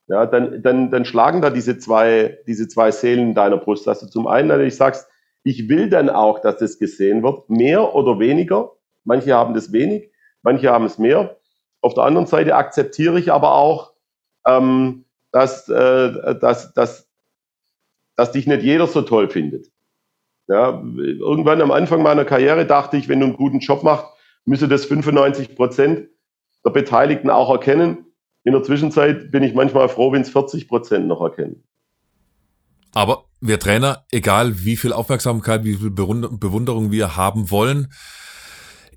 Ja, 0.08 0.26
dann, 0.26 0.62
dann, 0.62 0.90
dann 0.90 1.04
schlagen 1.04 1.40
da 1.40 1.50
diese 1.50 1.78
zwei, 1.78 2.38
diese 2.46 2.66
zwei 2.66 2.90
Seelen 2.90 3.28
in 3.28 3.34
deiner 3.34 3.58
Brust, 3.58 3.86
dass 3.86 4.00
du 4.00 4.06
zum 4.06 4.26
einen 4.26 4.48
natürlich 4.48 4.76
sagst, 4.76 5.08
ich 5.44 5.68
will 5.68 5.88
dann 5.88 6.10
auch, 6.10 6.40
dass 6.40 6.58
das 6.58 6.78
gesehen 6.78 7.22
wird, 7.22 7.48
mehr 7.48 7.94
oder 7.94 8.18
weniger. 8.18 8.72
Manche 9.04 9.34
haben 9.34 9.54
das 9.54 9.72
wenig, 9.72 10.10
manche 10.42 10.70
haben 10.70 10.84
es 10.84 10.98
mehr. 10.98 11.38
Auf 11.80 11.94
der 11.94 12.04
anderen 12.04 12.26
Seite 12.26 12.56
akzeptiere 12.56 13.18
ich 13.18 13.32
aber 13.32 13.54
auch, 13.54 13.92
ähm, 14.46 15.04
dass, 15.32 15.68
äh, 15.68 16.34
dass, 16.38 16.74
dass, 16.74 17.09
dass 18.20 18.32
dich 18.32 18.46
nicht 18.46 18.62
jeder 18.62 18.86
so 18.86 19.00
toll 19.00 19.30
findet. 19.30 19.72
Ja, 20.46 20.82
irgendwann 20.98 21.62
am 21.62 21.70
Anfang 21.70 22.02
meiner 22.02 22.26
Karriere 22.26 22.66
dachte 22.66 22.98
ich, 22.98 23.08
wenn 23.08 23.18
du 23.18 23.28
einen 23.28 23.36
guten 23.36 23.60
Job 23.60 23.82
machst, 23.82 24.04
müsse 24.44 24.68
das 24.68 24.84
95 24.84 25.56
Prozent 25.56 26.08
der 26.62 26.70
Beteiligten 26.70 27.30
auch 27.30 27.48
erkennen. 27.48 28.04
In 28.44 28.52
der 28.52 28.62
Zwischenzeit 28.62 29.30
bin 29.30 29.42
ich 29.42 29.54
manchmal 29.54 29.88
froh, 29.88 30.12
wenn 30.12 30.20
es 30.20 30.28
40 30.28 30.68
Prozent 30.68 31.06
noch 31.06 31.22
erkennen. 31.22 31.64
Aber 32.92 33.24
wir 33.40 33.58
Trainer, 33.58 34.04
egal 34.10 34.66
wie 34.66 34.76
viel 34.76 34.92
Aufmerksamkeit, 34.92 35.64
wie 35.64 35.76
viel 35.76 35.90
Bewunderung 35.90 36.90
wir 36.90 37.16
haben 37.16 37.50
wollen, 37.50 37.90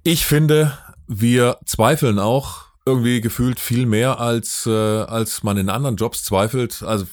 ich 0.04 0.26
finde, 0.26 0.78
wir 1.08 1.60
zweifeln 1.66 2.20
auch 2.20 2.73
irgendwie 2.86 3.22
gefühlt 3.22 3.60
viel 3.60 3.86
mehr 3.86 4.20
als 4.20 4.68
äh, 4.68 4.72
als 4.72 5.44
man 5.44 5.58
in 5.58 5.70
anderen 5.70 5.96
Jobs 5.96 6.24
zweifelt. 6.24 6.84
Also 6.86 7.06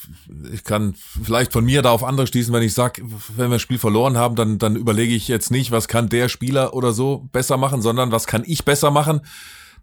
ich 0.52 0.64
kann 0.64 0.94
vielleicht 0.94 1.52
von 1.52 1.64
mir 1.64 1.82
da 1.82 1.90
auf 1.90 2.02
andere 2.02 2.26
schließen, 2.26 2.52
wenn 2.52 2.62
ich 2.62 2.74
sag, 2.74 3.00
wenn 3.36 3.50
wir 3.50 3.56
ein 3.56 3.60
Spiel 3.60 3.78
verloren 3.78 4.18
haben, 4.18 4.34
dann 4.34 4.58
dann 4.58 4.74
überlege 4.74 5.14
ich 5.14 5.28
jetzt 5.28 5.50
nicht, 5.50 5.70
was 5.70 5.86
kann 5.86 6.08
der 6.08 6.28
Spieler 6.28 6.74
oder 6.74 6.92
so 6.92 7.28
besser 7.32 7.56
machen, 7.56 7.82
sondern 7.82 8.10
was 8.10 8.26
kann 8.26 8.42
ich 8.46 8.64
besser 8.64 8.90
machen, 8.90 9.20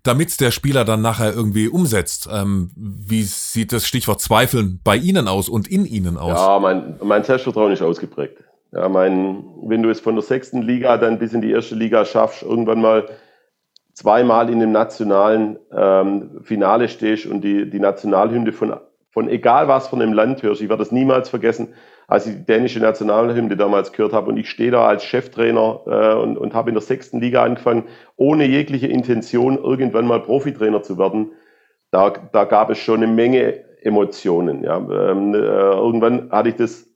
damit 0.04 0.42
der 0.42 0.52
Spieler 0.52 0.84
dann 0.84 1.02
nachher 1.02 1.34
irgendwie 1.34 1.70
umsetzt. 1.70 2.28
Ähm, 2.32 2.72
wie 2.76 3.24
sieht 3.24 3.72
das 3.72 3.88
Stichwort 3.88 4.20
Zweifeln 4.20 4.82
bei 4.84 4.98
Ihnen 4.98 5.30
aus 5.30 5.48
und 5.48 5.70
in 5.70 5.86
Ihnen 5.86 6.18
aus? 6.18 6.38
Ja, 6.38 6.60
mein 6.60 6.96
mein 7.02 7.24
Selbstvertrauen 7.24 7.72
ist 7.72 7.82
ausgeprägt. 7.82 8.44
Ja, 8.74 8.90
mein, 8.90 9.46
wenn 9.64 9.82
du 9.82 9.90
es 9.90 10.02
von 10.02 10.16
der 10.16 10.24
sechsten 10.24 10.62
Liga 10.62 10.98
dann 10.98 11.18
bis 11.18 11.32
in 11.32 11.42
die 11.42 11.52
erste 11.52 11.76
Liga 11.76 12.04
schaffst, 12.04 12.44
irgendwann 12.44 12.82
mal 12.82 13.08
zweimal 13.98 14.52
in 14.52 14.60
dem 14.60 14.72
nationalen 14.72 15.58
ähm, 15.76 16.42
Finale 16.44 16.88
stehst 16.88 17.26
und 17.26 17.42
die, 17.42 17.68
die 17.68 17.80
Nationalhymne 17.80 18.52
von, 18.52 18.76
von 19.10 19.28
egal 19.28 19.68
was 19.68 19.88
von 19.88 20.00
einem 20.00 20.14
Land 20.14 20.44
hörst. 20.44 20.62
Ich 20.62 20.70
werde 20.70 20.84
das 20.84 20.92
niemals 20.92 21.30
vergessen, 21.30 21.70
als 22.08 22.28
ich 22.28 22.36
die 22.36 22.46
dänische 22.46 22.80
Nationalhymne 22.80 23.58
damals 23.58 23.92
gehört 23.92 24.14
habe 24.14 24.30
und 24.30 24.38
ich 24.38 24.52
stehe 24.52 24.70
da 24.70 24.86
als 24.86 25.04
Cheftrainer 25.04 25.82
äh, 25.88 26.14
und, 26.14 26.38
und 26.38 26.54
habe 26.54 26.70
in 26.70 26.76
der 26.76 26.84
sechsten 26.84 27.20
Liga 27.20 27.42
angefangen, 27.42 27.86
ohne 28.18 28.46
jegliche 28.46 28.86
Intention 28.86 29.58
irgendwann 29.58 30.06
mal 30.06 30.22
Profitrainer 30.22 30.84
zu 30.84 31.00
werden. 31.00 31.32
Da, 31.90 32.14
da 32.32 32.44
gab 32.44 32.70
es 32.70 32.78
schon 32.78 33.02
eine 33.02 33.12
Menge 33.12 33.66
Emotionen. 33.82 34.64
Ja. 34.64 34.78
Ähm, 34.78 35.34
äh, 35.34 35.38
irgendwann 35.38 36.30
hatte 36.30 36.50
ich 36.50 36.56
das 36.56 36.87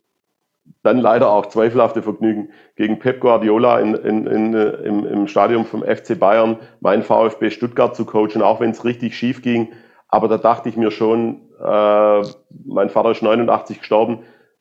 dann 0.83 0.97
leider 0.97 1.29
auch 1.29 1.47
zweifelhafte 1.47 2.01
Vergnügen 2.01 2.49
gegen 2.75 2.99
Pep 2.99 3.19
Guardiola 3.19 3.79
in, 3.79 3.95
in, 3.95 4.27
in, 4.27 4.53
im, 4.53 5.05
im 5.05 5.27
Stadion 5.27 5.65
vom 5.65 5.83
FC 5.83 6.17
Bayern, 6.19 6.57
mein 6.79 7.03
VfB 7.03 7.49
Stuttgart 7.49 7.95
zu 7.95 8.05
coachen, 8.05 8.41
auch 8.41 8.59
wenn 8.59 8.71
es 8.71 8.85
richtig 8.85 9.15
schief 9.15 9.41
ging. 9.41 9.69
Aber 10.07 10.27
da 10.27 10.37
dachte 10.37 10.69
ich 10.69 10.77
mir 10.77 10.91
schon, 10.91 11.41
äh, 11.59 12.21
mein 12.65 12.89
Vater 12.89 13.11
ist 13.11 13.21
89 13.21 13.79
gestorben, 13.79 14.19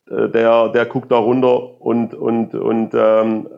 äh, 0.09 0.29
der, 0.29 0.69
der 0.69 0.87
guckt 0.87 1.11
da 1.11 1.17
runter 1.17 1.81
und, 1.81 2.15
und, 2.15 2.55
und, 2.55 2.91
ähm, 2.95 3.49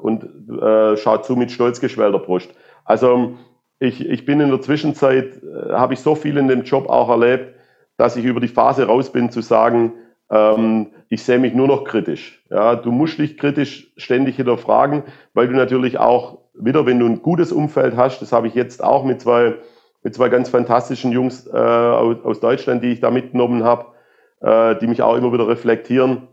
und 0.00 0.24
äh, 0.60 0.96
schaut 0.96 1.24
zu 1.24 1.36
mit 1.36 1.50
stolz 1.50 1.80
geschwellter 1.80 2.18
Brust. 2.18 2.50
Also 2.84 3.34
ich, 3.78 4.06
ich 4.08 4.24
bin 4.24 4.40
in 4.40 4.50
der 4.50 4.60
Zwischenzeit, 4.60 5.42
äh, 5.42 5.72
habe 5.72 5.94
ich 5.94 6.00
so 6.00 6.14
viel 6.14 6.36
in 6.36 6.48
dem 6.48 6.62
Job 6.62 6.88
auch 6.88 7.08
erlebt, 7.08 7.54
dass 7.96 8.16
ich 8.16 8.24
über 8.24 8.40
die 8.40 8.48
Phase 8.48 8.86
raus 8.86 9.10
bin 9.12 9.30
zu 9.30 9.40
sagen, 9.40 9.92
ähm, 10.32 10.88
ich 11.08 11.22
sehe 11.22 11.38
mich 11.38 11.54
nur 11.54 11.68
noch 11.68 11.84
kritisch. 11.84 12.42
Ja, 12.50 12.74
du 12.74 12.90
musst 12.90 13.18
dich 13.18 13.36
kritisch 13.36 13.92
ständig 13.96 14.36
hinterfragen, 14.36 15.04
weil 15.34 15.46
du 15.46 15.54
natürlich 15.54 15.98
auch 15.98 16.38
wieder, 16.54 16.86
wenn 16.86 16.98
du 16.98 17.06
ein 17.06 17.22
gutes 17.22 17.52
Umfeld 17.52 17.96
hast, 17.96 18.20
das 18.20 18.32
habe 18.32 18.48
ich 18.48 18.54
jetzt 18.54 18.82
auch 18.82 19.04
mit 19.04 19.20
zwei, 19.20 19.54
mit 20.02 20.14
zwei 20.14 20.30
ganz 20.30 20.48
fantastischen 20.48 21.12
Jungs 21.12 21.46
äh, 21.46 21.56
aus, 21.56 22.40
Deutschland, 22.40 22.82
die 22.82 22.92
ich 22.92 23.00
da 23.00 23.10
mitgenommen 23.10 23.62
habe, 23.62 23.86
äh, 24.40 24.76
die 24.80 24.86
mich 24.86 25.02
auch 25.02 25.16
immer 25.16 25.32
wieder 25.32 25.46
reflektieren, 25.46 26.28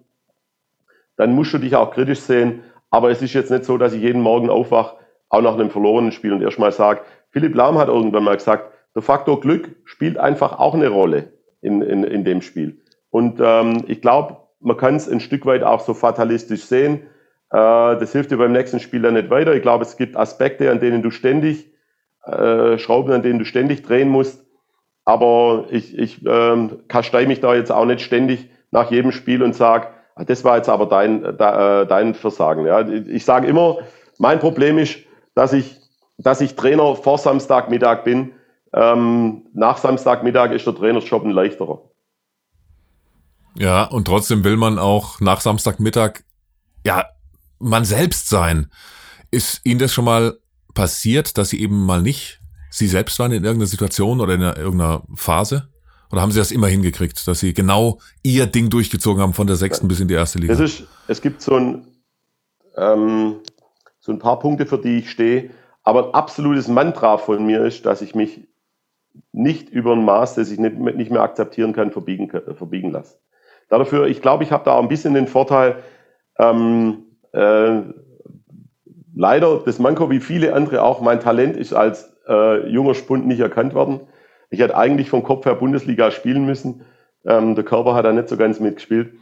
dann 1.17 1.35
musst 1.35 1.53
du 1.53 1.57
dich 1.57 1.75
auch 1.75 1.91
kritisch 1.91 2.21
sehen. 2.21 2.63
Aber 2.89 3.11
es 3.11 3.21
ist 3.21 3.33
jetzt 3.33 3.51
nicht 3.51 3.65
so, 3.65 3.77
dass 3.77 3.93
ich 3.93 4.01
jeden 4.01 4.21
Morgen 4.21 4.49
aufwache, 4.49 4.95
auch 5.27 5.41
nach 5.41 5.53
einem 5.53 5.69
verlorenen 5.69 6.11
Spiel 6.11 6.33
und 6.33 6.41
erstmal 6.41 6.71
sage, 6.71 7.01
Philipp 7.29 7.53
Lahm 7.53 7.77
hat 7.77 7.89
irgendwann 7.89 8.23
mal 8.23 8.37
gesagt, 8.37 8.73
der 8.95 9.03
Faktor 9.03 9.39
Glück 9.39 9.75
spielt 9.85 10.17
einfach 10.17 10.57
auch 10.57 10.73
eine 10.73 10.87
Rolle. 10.87 11.31
in, 11.61 11.81
in, 11.81 12.03
in 12.03 12.23
dem 12.23 12.41
Spiel. 12.41 12.77
Und 13.09 13.39
ähm, 13.41 13.83
ich 13.87 14.01
glaube, 14.01 14.37
man 14.59 14.77
kann 14.77 14.95
es 14.95 15.09
ein 15.09 15.19
Stück 15.19 15.45
weit 15.45 15.63
auch 15.63 15.79
so 15.79 15.93
fatalistisch 15.93 16.63
sehen. 16.63 17.01
Äh, 17.51 17.97
das 17.97 18.11
hilft 18.11 18.31
dir 18.31 18.37
beim 18.37 18.51
nächsten 18.51 18.79
Spiel 18.79 19.01
dann 19.01 19.15
nicht 19.15 19.29
weiter. 19.29 19.55
Ich 19.55 19.61
glaube, 19.61 19.83
es 19.83 19.97
gibt 19.97 20.15
Aspekte, 20.15 20.69
an 20.69 20.79
denen 20.79 21.01
du 21.01 21.11
ständig, 21.11 21.71
äh, 22.25 22.77
Schrauben, 22.77 23.11
an 23.13 23.23
denen 23.23 23.39
du 23.39 23.45
ständig 23.45 23.83
drehen 23.83 24.09
musst. 24.09 24.45
Aber 25.05 25.65
ich, 25.71 25.97
ich 25.97 26.23
ähm, 26.25 26.81
kastei 26.87 27.25
mich 27.25 27.39
da 27.39 27.55
jetzt 27.55 27.71
auch 27.71 27.85
nicht 27.85 28.01
ständig 28.01 28.49
nach 28.71 28.91
jedem 28.91 29.11
Spiel 29.11 29.41
und 29.41 29.55
sage, 29.55 29.87
ah, 30.15 30.23
das 30.23 30.43
war 30.43 30.57
jetzt 30.57 30.69
aber 30.69 30.85
dein, 30.85 31.23
äh, 31.23 31.87
dein 31.87 32.13
Versagen. 32.13 32.65
Ja. 32.65 32.87
Ich 32.87 33.25
sage 33.25 33.47
immer, 33.47 33.77
mein 34.19 34.39
Problem 34.39 34.77
ist, 34.77 34.99
dass 35.33 35.53
ich, 35.53 35.79
dass 36.17 36.41
ich 36.41 36.55
Trainer 36.55 36.95
vor 36.95 37.17
Samstagmittag 37.17 38.03
bin. 38.03 38.33
Ähm, 38.71 39.47
nach 39.53 39.77
Samstagmittag 39.77 40.51
ist 40.51 40.67
der 40.67 40.75
Trainerjob 40.75 41.23
ein 41.23 41.31
leichterer. 41.31 41.88
Ja, 43.59 43.83
und 43.83 44.05
trotzdem 44.05 44.45
will 44.45 44.55
man 44.55 44.79
auch 44.79 45.19
nach 45.19 45.41
Samstagmittag, 45.41 46.23
ja, 46.85 47.03
man 47.59 47.83
selbst 47.83 48.29
sein. 48.29 48.71
Ist 49.31 49.59
Ihnen 49.65 49.79
das 49.79 49.93
schon 49.93 50.05
mal 50.05 50.39
passiert, 50.73 51.37
dass 51.37 51.49
Sie 51.49 51.61
eben 51.61 51.85
mal 51.85 52.01
nicht 52.01 52.39
Sie 52.71 52.87
selbst 52.87 53.19
waren 53.19 53.33
in 53.33 53.43
irgendeiner 53.43 53.67
Situation 53.67 54.21
oder 54.21 54.35
in 54.35 54.41
irgendeiner 54.41 55.03
Phase? 55.13 55.67
Oder 56.09 56.21
haben 56.21 56.31
Sie 56.31 56.39
das 56.39 56.51
immer 56.51 56.67
hingekriegt, 56.67 57.27
dass 57.27 57.41
Sie 57.41 57.53
genau 57.53 57.99
Ihr 58.23 58.45
Ding 58.45 58.69
durchgezogen 58.69 59.21
haben 59.21 59.33
von 59.33 59.47
der 59.47 59.57
sechsten 59.57 59.89
bis 59.89 59.99
in 59.99 60.07
die 60.07 60.13
erste 60.13 60.39
Liga? 60.39 60.53
Es, 60.53 60.59
ist, 60.61 60.87
es 61.09 61.21
gibt 61.21 61.41
so 61.41 61.55
ein, 61.55 61.85
ähm, 62.77 63.41
so 63.99 64.13
ein 64.13 64.19
paar 64.19 64.39
Punkte, 64.39 64.67
für 64.67 64.77
die 64.77 64.99
ich 64.99 65.11
stehe. 65.11 65.49
Aber 65.83 66.07
ein 66.07 66.13
absolutes 66.13 66.69
Mantra 66.69 67.17
von 67.17 67.45
mir 67.45 67.65
ist, 67.65 67.85
dass 67.85 68.01
ich 68.01 68.15
mich 68.15 68.47
nicht 69.33 69.69
über 69.69 69.91
ein 69.93 70.05
Maß, 70.05 70.35
das 70.35 70.49
ich 70.49 70.59
nicht, 70.59 70.77
mehr 70.77 71.21
akzeptieren 71.21 71.73
kann, 71.73 71.91
verbiegen, 71.91 72.29
verbiegen 72.29 72.91
lasse. 72.91 73.17
Dafür, 73.69 74.07
ich 74.07 74.21
glaube, 74.21 74.43
ich 74.43 74.51
habe 74.51 74.65
da 74.65 74.73
auch 74.73 74.81
ein 74.81 74.89
bisschen 74.89 75.13
den 75.13 75.27
Vorteil, 75.27 75.75
ähm, 76.37 77.05
äh, 77.33 77.81
leider 79.15 79.61
das 79.63 79.79
Manko 79.79 80.09
wie 80.09 80.19
viele 80.19 80.53
andere 80.53 80.81
auch, 80.81 81.01
mein 81.01 81.19
Talent 81.19 81.55
ist 81.55 81.73
als 81.73 82.17
äh, 82.27 82.67
junger 82.67 82.95
Spund 82.95 83.27
nicht 83.27 83.39
erkannt 83.39 83.73
worden. 83.73 84.01
Ich 84.49 84.59
hätte 84.59 84.75
eigentlich 84.75 85.09
vom 85.09 85.23
Kopf 85.23 85.45
her 85.45 85.55
Bundesliga 85.55 86.09
spielen 86.11 86.45
müssen. 86.45 86.81
Ähm, 87.25 87.55
der 87.55 87.63
Körper 87.63 87.93
hat 87.93 88.05
da 88.05 88.11
nicht 88.11 88.29
so 88.29 88.37
ganz 88.37 88.59
mitgespielt. 88.59 89.13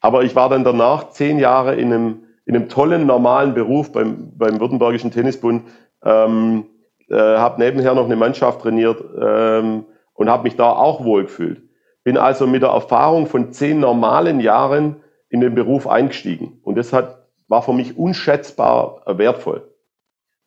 Aber 0.00 0.24
ich 0.24 0.34
war 0.34 0.48
dann 0.48 0.64
danach 0.64 1.10
zehn 1.10 1.38
Jahre 1.38 1.76
in 1.76 1.92
einem, 1.92 2.24
in 2.44 2.56
einem 2.56 2.68
tollen, 2.68 3.06
normalen 3.06 3.54
Beruf 3.54 3.92
beim, 3.92 4.36
beim 4.36 4.58
Württembergischen 4.58 5.12
Tennisbund. 5.12 5.62
Ähm, 6.04 6.64
äh, 7.08 7.16
habe 7.16 7.60
nebenher 7.60 7.94
noch 7.94 8.06
eine 8.06 8.16
Mannschaft 8.16 8.62
trainiert 8.62 9.04
ähm, 9.20 9.84
und 10.14 10.28
habe 10.28 10.44
mich 10.44 10.56
da 10.56 10.72
auch 10.72 11.04
wohl 11.04 11.24
gefühlt. 11.24 11.62
Bin 12.04 12.16
also 12.16 12.46
mit 12.46 12.62
der 12.62 12.70
Erfahrung 12.70 13.26
von 13.26 13.52
zehn 13.52 13.80
normalen 13.80 14.40
Jahren 14.40 14.96
in 15.28 15.40
den 15.40 15.54
Beruf 15.54 15.86
eingestiegen. 15.86 16.60
Und 16.62 16.76
das 16.76 16.92
hat, 16.92 17.26
war 17.48 17.62
für 17.62 17.72
mich 17.72 17.96
unschätzbar 17.96 19.02
wertvoll. 19.06 19.72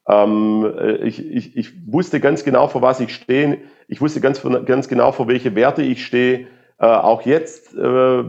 Ähm, 0.08 0.72
äh, 0.78 0.96
ich, 0.98 1.26
ich, 1.26 1.58
ich 1.58 1.92
wusste 1.92 2.20
ganz 2.20 2.44
genau, 2.44 2.68
vor 2.68 2.82
was 2.82 3.00
ich 3.00 3.14
stehe. 3.16 3.60
Ich 3.88 4.02
wusste 4.02 4.22
ganz, 4.22 4.42
ganz 4.66 4.88
genau, 4.88 5.12
vor 5.12 5.28
welche 5.28 5.56
Werte 5.56 5.82
ich 5.82 6.06
stehe. 6.06 6.48
Äh, 6.78 6.86
auch 6.86 7.24
jetzt 7.24 7.74
äh, 7.76 8.20
äh, 8.20 8.24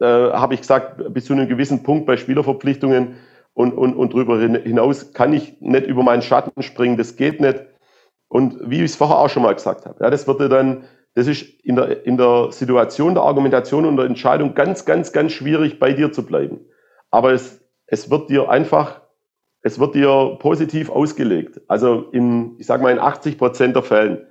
habe 0.00 0.54
ich 0.54 0.60
gesagt, 0.60 1.12
bis 1.12 1.26
zu 1.26 1.32
einem 1.32 1.48
gewissen 1.48 1.82
Punkt 1.82 2.06
bei 2.06 2.16
Spielerverpflichtungen 2.16 3.16
und, 3.54 3.72
und, 3.72 3.94
und 3.94 4.14
darüber 4.14 4.38
hinaus 4.38 5.12
kann 5.12 5.32
ich 5.32 5.60
nicht 5.60 5.86
über 5.86 6.02
meinen 6.02 6.22
Schatten 6.22 6.62
springen. 6.62 6.96
Das 6.96 7.16
geht 7.16 7.40
nicht. 7.40 7.60
Und 8.28 8.70
wie 8.70 8.78
ich 8.78 8.90
es 8.90 8.96
vorher 8.96 9.18
auch 9.18 9.30
schon 9.30 9.42
mal 9.42 9.54
gesagt 9.54 9.86
habe, 9.86 10.02
ja, 10.02 10.10
das 10.10 10.26
würde 10.26 10.48
dann 10.48 10.84
das 11.18 11.26
ist 11.26 11.42
in 11.64 11.74
der, 11.74 12.06
in 12.06 12.16
der 12.16 12.52
Situation 12.52 13.14
der 13.14 13.24
Argumentation 13.24 13.86
und 13.86 13.96
der 13.96 14.06
Entscheidung 14.06 14.54
ganz, 14.54 14.84
ganz, 14.84 15.12
ganz 15.12 15.32
schwierig, 15.32 15.80
bei 15.80 15.92
dir 15.92 16.12
zu 16.12 16.24
bleiben. 16.24 16.60
Aber 17.10 17.32
es, 17.32 17.60
es 17.86 18.08
wird 18.08 18.30
dir 18.30 18.48
einfach, 18.48 19.00
es 19.62 19.80
wird 19.80 19.96
dir 19.96 20.36
positiv 20.38 20.90
ausgelegt. 20.90 21.60
Also 21.66 22.02
in, 22.12 22.54
ich 22.60 22.66
sage 22.66 22.84
mal, 22.84 22.92
in 22.92 23.00
80 23.00 23.36
Prozent 23.36 23.74
der 23.74 23.82
Fällen. 23.82 24.26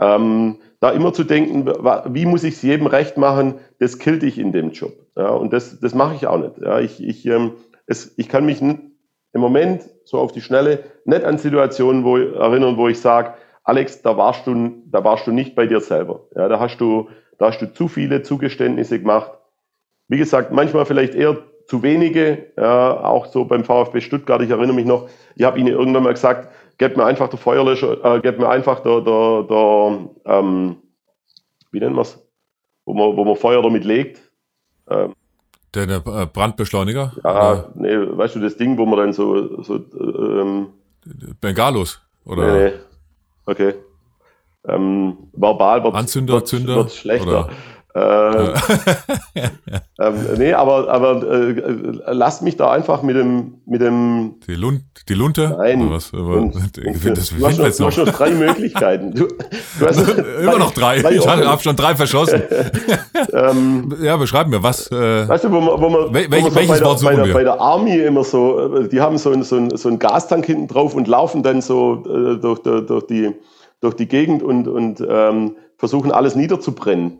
Ähm, 0.00 0.58
da 0.80 0.90
immer 0.90 1.12
zu 1.12 1.22
denken, 1.22 1.64
wie 2.12 2.26
muss 2.26 2.42
ich 2.42 2.54
es 2.54 2.62
jedem 2.62 2.88
recht 2.88 3.16
machen, 3.16 3.60
das 3.78 4.00
killt 4.00 4.22
dich 4.22 4.36
in 4.36 4.50
dem 4.50 4.72
Job. 4.72 4.94
Ja, 5.16 5.28
und 5.28 5.52
das, 5.52 5.78
das 5.78 5.94
mache 5.94 6.16
ich 6.16 6.26
auch 6.26 6.38
nicht. 6.38 6.58
Ja, 6.58 6.80
ich, 6.80 7.00
ich, 7.00 7.24
ähm, 7.24 7.52
es, 7.86 8.14
ich 8.16 8.28
kann 8.28 8.46
mich 8.46 8.60
im 8.60 8.90
Moment 9.32 9.88
so 10.04 10.18
auf 10.18 10.32
die 10.32 10.40
Schnelle 10.40 10.80
nicht 11.04 11.22
an 11.22 11.38
Situationen 11.38 12.02
wo, 12.02 12.16
erinnern, 12.16 12.76
wo 12.76 12.88
ich 12.88 12.98
sage, 12.98 13.34
Alex, 13.64 14.02
da 14.02 14.16
warst 14.16 14.46
du, 14.46 14.82
da 14.86 15.04
warst 15.04 15.26
du 15.26 15.32
nicht 15.32 15.54
bei 15.54 15.66
dir 15.66 15.80
selber. 15.80 16.20
Ja, 16.34 16.48
da 16.48 16.58
hast 16.58 16.78
du, 16.78 17.08
da 17.38 17.46
hast 17.46 17.60
du 17.60 17.72
zu 17.72 17.88
viele 17.88 18.22
Zugeständnisse 18.22 18.98
gemacht. 18.98 19.30
Wie 20.08 20.18
gesagt, 20.18 20.52
manchmal 20.52 20.84
vielleicht 20.84 21.14
eher 21.14 21.38
zu 21.66 21.82
wenige, 21.82 22.52
ja, 22.56 23.04
auch 23.04 23.26
so 23.26 23.44
beim 23.44 23.64
VfB 23.64 24.00
Stuttgart. 24.00 24.42
Ich 24.42 24.50
erinnere 24.50 24.74
mich 24.74 24.86
noch, 24.86 25.08
ich 25.36 25.44
habe 25.44 25.58
ihnen 25.58 25.68
irgendwann 25.68 26.02
mal 26.02 26.12
gesagt, 26.12 26.48
gebt 26.78 26.96
mir 26.96 27.04
einfach 27.04 27.28
der 27.28 27.38
Feuerlöscher, 27.38 28.04
äh, 28.04 28.20
gebt 28.20 28.38
mir 28.38 28.48
einfach 28.48 28.80
der, 28.80 29.00
der, 29.00 29.44
der 29.44 29.98
ähm, 30.24 30.76
wie 31.70 31.80
nennen 31.80 31.94
wir 31.94 32.02
es, 32.02 32.18
wo 32.84 32.94
man, 32.94 33.16
wo 33.16 33.24
man 33.24 33.36
Feuer 33.36 33.62
damit 33.62 33.84
legt. 33.84 34.20
Ähm, 34.90 35.14
der, 35.74 35.86
der 35.86 36.02
äh, 36.06 36.26
Brandbeschleuniger? 36.26 37.12
Ja, 37.24 37.70
nee, 37.74 37.96
weißt 37.96 38.34
du, 38.34 38.40
das 38.40 38.56
Ding, 38.56 38.76
wo 38.76 38.84
man 38.84 38.98
dann 38.98 39.12
so, 39.12 39.62
so 39.62 39.76
ähm, 39.76 40.68
Bengalos, 41.40 42.02
oder? 42.24 42.52
Nee, 42.52 42.70
nee. 42.70 42.72
Okay. 43.46 43.74
Ähm, 44.66 45.16
verbal 45.32 45.82
wird 45.82 45.94
Anzünder, 45.94 46.44
Zünder, 46.44 46.76
wird 46.76 46.92
schlechter. 46.92 47.50
Äh, 47.94 48.54
ähm, 49.98 50.14
nee, 50.38 50.54
aber, 50.54 50.88
aber 50.88 51.22
äh, 51.30 51.82
lass 52.06 52.40
mich 52.40 52.56
da 52.56 52.70
einfach 52.70 53.02
mit 53.02 53.16
dem. 53.16 53.60
Mit 53.66 53.82
dem 53.82 54.36
die, 54.46 54.54
Lun 54.54 54.84
die 55.08 55.14
Lunte? 55.14 55.54
Nein. 55.58 55.82
Oder 55.82 55.96
was? 55.96 56.12
Aber, 56.14 56.36
und, 56.36 56.54
das, 56.54 56.72
du, 56.72 57.46
hast 57.46 57.58
noch, 57.58 57.68
du 57.70 57.86
hast 57.86 57.98
noch 57.98 58.08
drei 58.08 58.30
Möglichkeiten. 58.30 59.14
Du, 59.14 59.28
du 59.28 59.86
hast 59.86 59.98
Immer 60.40 60.58
noch 60.58 60.72
drei. 60.72 61.02
drei 61.02 61.12
ich 61.12 61.26
habe 61.26 61.62
schon 61.62 61.76
drei 61.76 61.94
verschossen. 61.94 62.42
ähm, 63.32 63.94
ja, 64.02 64.16
beschreib 64.16 64.48
mir, 64.48 64.62
was. 64.62 64.90
Äh, 64.90 65.28
weißt 65.28 65.44
du, 65.44 65.52
wo 65.52 65.60
man, 65.60 65.80
wo 65.80 65.88
man, 65.88 66.14
wel, 66.14 66.30
wo 66.30 66.40
man 66.40 66.54
welches 66.54 66.78
so 66.78 66.84
Wort 66.84 66.98
suchen 66.98 67.16
bei 67.16 67.22
der, 67.24 67.34
bei 67.34 67.44
der 67.44 67.60
Army 67.60 67.98
immer 67.98 68.24
so, 68.24 68.76
äh, 68.76 68.88
die 68.88 69.00
haben 69.00 69.18
so, 69.18 69.32
ein, 69.32 69.42
so, 69.42 69.56
ein, 69.56 69.76
so 69.76 69.88
einen 69.88 69.98
Gastank 69.98 70.46
hinten 70.46 70.68
drauf 70.68 70.94
und 70.94 71.08
laufen 71.08 71.42
dann 71.42 71.60
so 71.60 72.04
äh, 72.06 72.38
durch, 72.38 72.60
durch, 72.60 73.06
die, 73.06 73.34
durch 73.80 73.94
die 73.94 74.08
Gegend 74.08 74.42
und, 74.42 74.68
und 74.68 75.04
ähm, 75.06 75.56
versuchen 75.76 76.12
alles 76.12 76.36
niederzubrennen. 76.36 77.18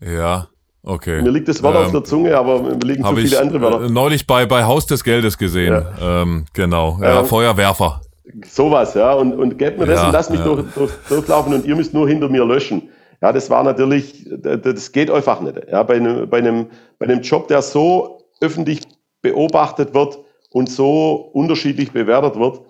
Ja, 0.00 0.48
okay. 0.82 1.22
Mir 1.22 1.30
liegt 1.30 1.48
das 1.48 1.62
Wort 1.62 1.76
ähm, 1.76 1.82
auf 1.82 1.92
der 1.92 2.04
Zunge, 2.04 2.36
aber 2.36 2.62
mir 2.62 2.78
liegen 2.78 3.04
zu 3.04 3.14
viele 3.14 3.26
ich, 3.26 3.38
andere 3.38 3.60
Wörter. 3.60 3.84
Äh, 3.84 3.88
neulich 3.90 4.26
bei, 4.26 4.46
bei 4.46 4.64
Haus 4.64 4.86
des 4.86 5.04
Geldes 5.04 5.38
gesehen. 5.38 5.72
Ja. 5.72 6.22
Ähm, 6.22 6.46
genau. 6.52 6.98
Ja, 7.00 7.20
ähm, 7.20 7.26
Feuerwerfer. 7.26 8.00
Sowas, 8.46 8.94
ja. 8.94 9.12
Und, 9.12 9.34
und 9.34 9.58
gebt 9.58 9.78
mir 9.78 9.86
das 9.86 10.00
ja, 10.00 10.06
und 10.06 10.12
lasst 10.12 10.30
mich 10.30 10.40
ja. 10.40 10.46
durch, 10.46 10.64
durch, 10.74 10.92
durchlaufen 11.08 11.54
und 11.54 11.66
ihr 11.66 11.76
müsst 11.76 11.94
nur 11.94 12.08
hinter 12.08 12.28
mir 12.28 12.44
löschen. 12.44 12.88
Ja, 13.22 13.32
das 13.32 13.48
war 13.48 13.62
natürlich, 13.62 14.28
das 14.28 14.92
geht 14.92 15.10
einfach 15.10 15.40
nicht. 15.40 15.56
Ja, 15.70 15.82
bei 15.82 15.94
einem, 15.94 16.28
bei 16.28 16.38
einem, 16.38 16.66
bei 16.98 17.06
einem 17.06 17.22
Job, 17.22 17.48
der 17.48 17.62
so 17.62 18.18
öffentlich 18.40 18.82
beobachtet 19.22 19.94
wird 19.94 20.18
und 20.50 20.68
so 20.68 21.30
unterschiedlich 21.32 21.92
bewertet 21.92 22.38
wird, 22.38 22.60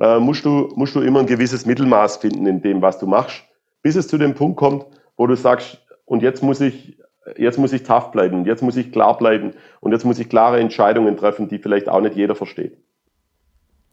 äh, 0.00 0.18
musst, 0.18 0.44
du, 0.44 0.72
musst 0.76 0.94
du 0.94 1.00
immer 1.00 1.20
ein 1.20 1.26
gewisses 1.26 1.66
Mittelmaß 1.66 2.18
finden 2.18 2.46
in 2.46 2.62
dem, 2.62 2.80
was 2.80 2.98
du 2.98 3.06
machst, 3.06 3.42
bis 3.82 3.96
es 3.96 4.08
zu 4.08 4.16
dem 4.16 4.34
Punkt 4.34 4.56
kommt, 4.56 4.86
wo 5.16 5.26
du 5.26 5.36
sagst, 5.36 5.78
und 6.08 6.22
jetzt 6.22 6.42
muss 6.42 6.60
ich, 6.60 6.98
jetzt 7.36 7.58
muss 7.58 7.72
ich 7.72 7.82
tough 7.82 8.10
bleiben, 8.10 8.44
jetzt 8.46 8.62
muss 8.62 8.76
ich 8.76 8.90
klar 8.90 9.16
bleiben 9.16 9.52
und 9.80 9.92
jetzt 9.92 10.04
muss 10.04 10.18
ich 10.18 10.28
klare 10.28 10.58
Entscheidungen 10.58 11.16
treffen, 11.16 11.48
die 11.48 11.58
vielleicht 11.58 11.88
auch 11.88 12.00
nicht 12.00 12.16
jeder 12.16 12.34
versteht. 12.34 12.78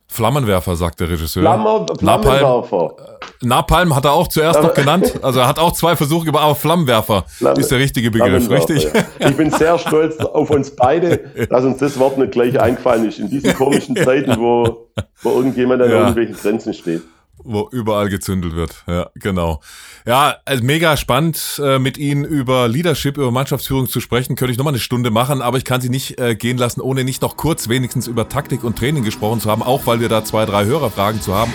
Flammenwerfer, 0.07 0.75
sagt 0.75 0.99
der 0.99 1.09
Regisseur. 1.09 1.41
Flammer, 1.41 1.85
Flammenwerfer. 1.97 2.95
Napalm, 2.95 3.17
Napalm 3.41 3.95
hat 3.95 4.05
er 4.05 4.13
auch 4.13 4.27
zuerst 4.27 4.61
noch 4.61 4.73
genannt. 4.73 5.19
Also 5.23 5.39
er 5.39 5.47
hat 5.47 5.57
auch 5.57 5.73
zwei 5.73 5.95
Versuche 5.95 6.25
gemacht, 6.25 6.43
aber 6.43 6.55
Flammenwerfer 6.55 7.25
Flamme, 7.27 7.59
ist 7.59 7.71
der 7.71 7.79
richtige 7.79 8.11
Begriff, 8.11 8.49
richtig? 8.49 8.83
Ja. 8.93 9.27
Ich 9.27 9.35
bin 9.35 9.49
sehr 9.49 9.77
stolz 9.79 10.17
auf 10.19 10.51
uns 10.51 10.75
beide, 10.75 11.17
dass 11.49 11.65
uns 11.65 11.79
das 11.79 11.99
Wort 11.99 12.17
nicht 12.19 12.31
gleich 12.31 12.57
eingefallen 12.59 13.09
ist. 13.09 13.19
In 13.19 13.29
diesen 13.29 13.55
komischen 13.55 13.95
Zeiten, 13.95 14.39
wo, 14.39 14.89
wo 15.23 15.29
irgendjemand 15.31 15.81
an 15.81 15.89
ja. 15.89 15.97
irgendwelchen 15.97 16.35
Grenzen 16.35 16.73
steht 16.73 17.01
wo 17.43 17.69
überall 17.71 18.09
gezündelt 18.09 18.55
wird. 18.55 18.83
Ja, 18.87 19.09
genau. 19.15 19.61
Ja, 20.05 20.37
also 20.45 20.63
mega 20.63 20.97
spannend, 20.97 21.61
äh, 21.63 21.79
mit 21.79 21.97
Ihnen 21.97 22.25
über 22.25 22.67
Leadership, 22.67 23.17
über 23.17 23.31
Mannschaftsführung 23.31 23.87
zu 23.87 23.99
sprechen. 23.99 24.35
Könnte 24.35 24.51
ich 24.51 24.57
nochmal 24.57 24.73
eine 24.73 24.79
Stunde 24.79 25.11
machen, 25.11 25.41
aber 25.41 25.57
ich 25.57 25.65
kann 25.65 25.81
Sie 25.81 25.89
nicht 25.89 26.19
äh, 26.19 26.35
gehen 26.35 26.57
lassen, 26.57 26.81
ohne 26.81 27.03
nicht 27.03 27.21
noch 27.21 27.37
kurz 27.37 27.69
wenigstens 27.69 28.07
über 28.07 28.29
Taktik 28.29 28.63
und 28.63 28.77
Training 28.77 29.03
gesprochen 29.03 29.39
zu 29.39 29.49
haben, 29.49 29.63
auch 29.63 29.85
weil 29.85 29.99
wir 29.99 30.09
da 30.09 30.23
zwei, 30.23 30.45
drei 30.45 30.65
Hörerfragen 30.65 31.21
zu 31.21 31.35
haben. 31.35 31.53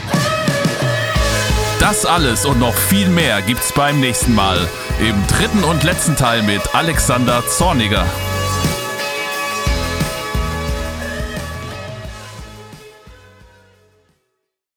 Das 1.80 2.04
alles 2.04 2.44
und 2.44 2.60
noch 2.60 2.74
viel 2.74 3.08
mehr 3.08 3.40
gibt's 3.42 3.72
beim 3.72 4.00
nächsten 4.00 4.34
Mal 4.34 4.58
im 5.00 5.14
dritten 5.28 5.64
und 5.64 5.82
letzten 5.82 6.14
Teil 6.14 6.42
mit 6.42 6.74
Alexander 6.74 7.42
Zorniger. 7.48 8.04